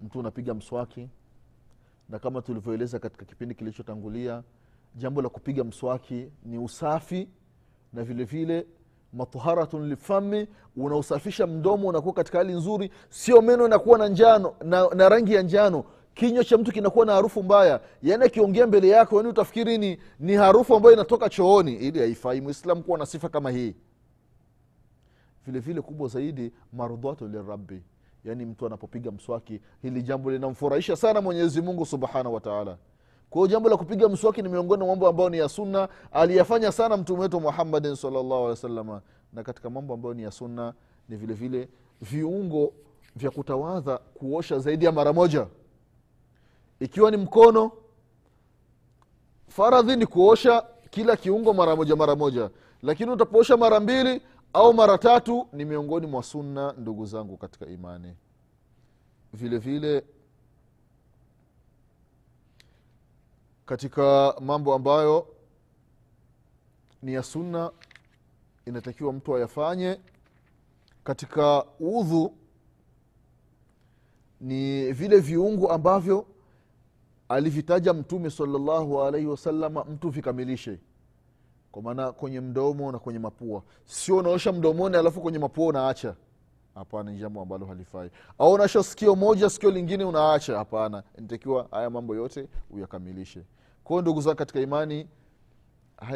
Mtu 0.00 0.18
unapiga 0.18 0.54
mswaki 0.54 1.08
na 2.08 2.18
kama 2.18 2.42
tulivyoeleza 2.42 2.98
katika 2.98 3.24
kipindi 3.24 3.54
kilichotangulia 3.54 4.42
jambo 4.96 5.22
la 5.22 5.28
kupiga 5.28 5.64
mswaki 5.64 6.28
ni 6.44 6.58
usafi 6.58 7.28
na 7.92 8.02
vile 8.04 8.24
vile 8.24 8.66
matharatun 9.14 9.88
lifami 9.88 10.46
unaosafisha 10.76 11.46
mdomo 11.46 11.88
unakuwa 11.88 12.14
katika 12.14 12.38
hali 12.38 12.52
nzuri 12.52 12.90
sio 13.10 13.42
meno 13.42 13.66
inakuwa 13.66 13.98
na 13.98 14.08
njano 14.08 14.54
na, 14.64 14.88
na 14.94 15.08
rangi 15.08 15.34
ya 15.34 15.42
njano. 15.42 15.84
Kinywa 16.14 16.44
cha 16.44 16.58
mtu 16.58 16.72
kinakuwa 16.72 17.06
na 17.06 17.12
harufu 17.12 17.42
mbaya. 17.42 17.80
Yaani 18.02 18.24
akiongea 18.24 18.66
mbele 18.66 18.88
yako 18.88 19.16
yani 19.16 19.28
utafikiri 19.28 19.78
ni, 19.78 19.98
ni 20.20 20.34
harufu 20.34 20.74
ambayo 20.76 20.94
inatoka 20.94 21.28
chooni. 21.28 21.74
Ili 21.74 21.98
haifai 21.98 22.40
mwislam 22.40 22.82
kuwa 22.82 22.98
na 22.98 23.06
sifa 23.06 23.28
kama 23.28 23.50
hii. 23.50 23.74
Vile 25.46 25.58
vile 25.58 25.80
kubwa 25.80 26.08
zaidi 26.08 26.52
marudhatu 26.72 27.28
lirabi 27.28 27.82
yaani 28.24 28.44
mtu 28.44 28.66
anapopiga 28.66 29.10
mswaki 29.10 29.60
hili 29.82 30.02
jambo 30.02 30.30
linamfurahisha 30.30 30.96
sana 30.96 31.20
mwenyezi 31.20 31.62
mungu 31.62 31.86
subhanahu 31.86 32.34
wataala 32.34 32.76
kwa 33.30 33.48
jambo 33.48 33.68
la 33.68 33.76
kupiga 33.76 34.08
mswaki 34.08 34.42
ni 34.42 34.48
miongoni 34.48 34.80
mwa 34.82 34.88
mambo 34.92 35.08
ambayo 35.08 35.30
ni 35.30 35.38
ya 35.38 35.48
sunna 35.48 35.88
aliyafanya 36.12 36.72
sana 36.72 36.96
mtume 36.96 37.20
wetu 37.22 37.40
muhammadin 37.40 37.96
salllahu 37.96 39.00
na 39.32 39.42
katika 39.42 39.70
mambo 39.70 39.94
ambayo 39.94 40.14
ni 40.14 40.22
ya 40.22 40.30
sunna 40.30 40.74
ni 41.08 41.16
vile 41.16 41.34
vile 41.34 41.68
viungo 42.02 42.72
vya 43.16 43.30
kutawadha 43.30 43.98
kuosha 43.98 44.58
zaidi 44.58 44.84
ya 44.84 44.92
mara 44.92 45.12
moja. 45.12 45.46
Ikiwa 46.80 47.10
ni 47.10 47.16
mkono 47.16 47.72
faradhi 49.48 49.96
ni 49.96 50.06
kuosha 50.06 50.66
kila 50.90 51.16
kiungo 51.16 51.52
mara 51.52 51.76
moja 51.76 51.96
mara 51.96 52.16
moja. 52.16 52.50
Lakini 52.82 53.10
utapoosha 53.10 53.56
mara 53.56 53.80
mbili 53.80 54.22
au 54.52 54.74
mara 54.74 54.98
tatu 54.98 55.48
ni 55.52 55.64
miongoni 55.64 56.06
mwa 56.06 56.22
sunna 56.22 56.74
ndugu 56.78 57.06
zangu 57.06 57.36
katika 57.36 57.66
imani. 57.66 58.14
Vile 59.32 59.58
vile 59.58 60.04
katika 63.66 64.34
mambo 64.40 64.74
ambayo 64.74 65.26
ni 67.02 67.14
ya 67.14 67.22
sunna 67.22 67.70
inatakiwa 68.66 69.12
mtu 69.12 69.36
ayafanye. 69.36 70.00
Katika 71.04 71.64
udhu 71.80 72.34
ni 74.40 74.92
vile 74.92 75.20
viungu 75.20 75.70
ambavyo 75.70 76.26
alivitaja 77.28 77.92
mtume 77.92 78.30
salallahu 78.30 79.02
alaihi 79.02 79.26
wasalama 79.26 79.84
mtu 79.84 80.08
vikamilishe. 80.10 80.78
Kwa 81.72 81.82
maana 81.82 82.12
kwenye 82.12 82.40
mdomo 82.40 82.92
na 82.92 82.98
kwenye 82.98 83.18
mapua. 83.18 83.62
Sio 83.84 84.16
unaosha 84.16 84.52
mdomoni 84.52 84.96
alafu 84.96 85.20
kwenye 85.20 85.38
mapua 85.38 85.66
unaacha 85.66 86.14
hapana 86.74 87.10
ni 87.12 87.18
jambo 87.18 87.42
ambalo 87.42 87.66
halifai. 87.66 88.10
Au 88.38 88.52
unaosha 88.52 88.82
sikio 88.82 89.16
moja 89.16 89.50
sikio 89.50 89.70
lingine 89.70 90.04
unaacha. 90.04 90.56
Hapana 90.58 91.02
nitakiwa 91.18 91.68
haya 91.70 91.90
mambo 91.90 92.14
yote 92.14 92.48
uyakamilishe. 92.70 93.44
Kwao 93.84 94.02
ndugu 94.02 94.20
zangu 94.20 94.36
katika 94.36 94.60
imani 94.60 95.06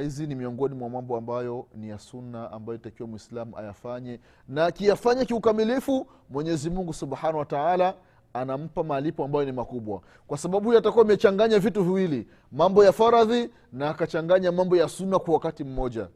hizi 0.01 0.27
ni 0.27 0.35
miongoni 0.35 0.75
mwa 0.75 0.89
mambo 0.89 1.17
ambayo 1.17 1.67
ni 1.75 1.89
ya 1.89 1.99
sunna 1.99 2.53
ambayo 2.53 2.79
itakiwa 2.79 3.09
mwislamu 3.09 3.59
ayafanye. 3.59 4.21
Na 4.49 4.65
akiyafanya 4.67 5.25
kiukamilifu 5.25 6.07
mwenyezi 6.31 6.71
mungu 6.71 6.93
subhanahu 6.93 7.39
wataala 7.39 7.95
anampa 8.33 8.85
malipo 8.85 9.25
ambayo 9.25 9.45
ni 9.45 9.53
makubwa. 9.53 10.01
Kwa 10.27 10.39
sababu 10.39 10.65
huyo 10.67 10.79
atakuwa 10.79 11.05
amechanganya 11.05 11.59
vitu 11.59 11.85
viwili 11.85 12.29
mambo 12.53 12.85
ya 12.85 12.93
faradhi 12.93 13.51
na 13.73 13.91
akachanganya 13.91 14.53
mambo 14.53 14.77
ya 14.77 14.89
sunna 14.89 15.19
kwa 15.19 15.35
wakati 15.35 15.65
mmoja. 15.65 16.09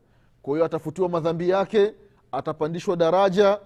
Kwa 0.42 0.54
hiyo 0.54 0.64
atafutiwa 0.64 1.08
madhambi 1.08 1.48
yake 1.48 1.94
atapandishwa 2.32 2.96
daraja 2.96 3.60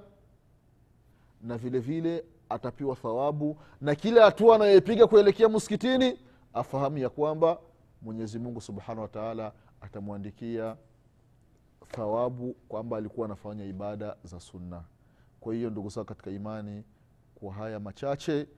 na 1.43 1.59
vile 1.59 1.79
vile 1.79 2.25
atapiwa 2.49 2.97
thawabu 2.97 3.59
na 3.81 3.95
kila 3.95 4.25
hatua 4.25 4.57
anayoipiga 4.57 5.07
kuelekea 5.07 5.49
msikitini 5.49 6.19
afahamu 6.55 6.99
ya 6.99 7.09
kwamba 7.11 7.59
mwenyezi 8.03 8.39
mungu 8.39 8.61
subhanahu 8.61 9.03
wataala 9.03 9.53
atamwandikia 9.81 10.77
thawabu 11.89 12.55
kwamba 12.69 12.97
alikuwa 12.97 13.27
anafanya 13.27 13.65
ibada 13.65 14.17
za 14.25 14.41
sunna. 14.41 14.85
Kwa 15.41 15.55
hiyo 15.55 15.71
ndugu 15.71 15.89
zao 15.89 16.05
katika 16.05 16.31
imani 16.31 16.85
kwa 17.35 17.53
haya 17.55 17.81
machache 17.81 18.49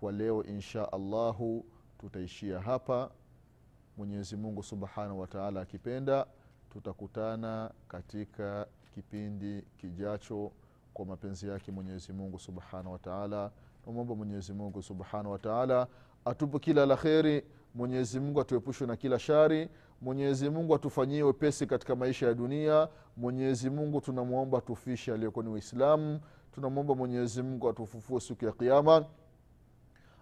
kwa 0.00 0.12
leo 0.12 0.44
insha 0.44 0.92
allahu 0.92 1.66
tutaishia 1.98 2.60
hapa. 2.60 3.10
Mwenyezi 3.96 4.36
mungu 4.36 4.62
subhanahu 4.62 5.20
wataala 5.20 5.60
akipenda 5.60 6.26
tutakutana 6.72 7.70
katika 7.88 8.66
kipindi 8.94 9.62
kijacho 9.76 10.52
kwa 10.96 11.04
mapenzi 11.06 11.48
yake 11.48 11.72
mwenyezi 11.72 12.12
mungu 12.12 12.38
subhanahu 12.38 12.92
wataala 12.92 13.50
namwomba 13.86 14.14
mwenyezi 14.14 14.52
subhanahu 14.82 15.30
wataala 15.30 15.86
atupe 16.24 16.58
kila 16.58 16.86
la 16.86 16.96
kheri 16.96 17.44
mwenyezi 17.74 18.20
mungu 18.20 18.40
atuepushe 18.40 18.86
na 18.86 18.96
kila 18.96 19.18
shari 19.18 19.68
mwenyezi 20.00 20.50
mungu 20.50 20.74
atufanyie 20.74 21.22
wepesi 21.22 21.66
katika 21.66 21.96
maisha 21.96 22.26
ya 22.26 22.34
dunia 22.34 22.88
mwenyezi 23.16 23.70
mungu 23.70 24.00
tunamwomba 24.00 24.60
tufishe 24.60 25.12
aliyokuwa 25.12 25.48
waislamu 25.48 26.20
tunamwomba 26.52 26.94
mwenyezi 26.94 27.42
mungu 27.42 27.68
atufufue 27.68 28.20
siku 28.20 28.44
ya 28.44 28.52
kiama 28.52 29.04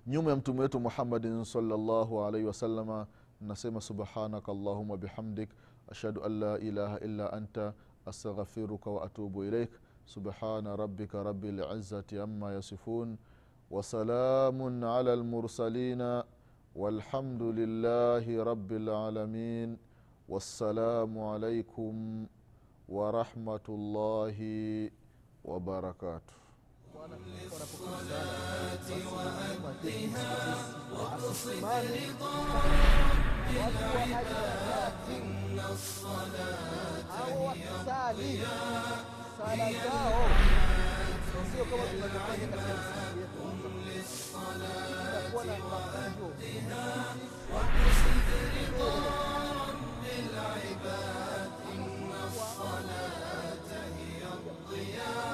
nyuma 0.06 0.30
ya 0.30 0.36
mtume 0.36 0.60
wetu 0.60 0.80
muhammadin 0.80 1.44
salllahu 1.44 2.24
alaihi 2.24 2.46
wasalama 2.46 3.06
nasema 3.40 3.80
subhanaka 3.80 4.52
allahuma 4.52 4.96
bihamdik 4.96 5.50
ashhadu 5.88 6.24
an 6.24 6.38
la 6.38 6.58
ilaha 6.58 7.00
illa 7.00 7.32
anta 7.32 7.72
astaghfiruka 8.06 8.90
waatubu 8.90 9.44
ilaik 9.44 9.70
سبحان 10.06 10.66
ربك 10.66 11.14
رب 11.14 11.44
العزة 11.44 12.04
عما 12.12 12.54
يصفون 12.56 13.18
وسلام 13.70 14.84
على 14.84 15.14
المرسلين 15.14 16.22
والحمد 16.74 17.42
لله 17.42 18.42
رب 18.44 18.72
العالمين 18.72 19.78
والسلام 20.28 21.18
عليكم 21.18 22.26
ورحمة 22.88 23.66
الله 23.68 24.38
وبركاته. 25.44 26.34
الصلاة 27.52 28.88
وأدها 29.12 30.32
واقصد 30.92 31.64
رضا 31.64 32.34
رب 33.54 33.76
العباد 34.04 35.08
إن 35.10 35.58
الصلاة 35.72 37.08
هي 37.28 37.52
الضياء 37.52 39.13
خلقهم 39.46 40.30
نسيوا 41.34 41.66
كما 41.70 41.84
للصلاة 43.86 45.34
وقتها 45.34 47.14
واقصد 47.52 48.28
رضا 48.56 48.92
رب 49.68 50.04
العباد 50.18 51.50
إن 51.74 52.10
الصلاة 52.26 53.68
هي 53.98 54.22
الضياء 54.34 55.33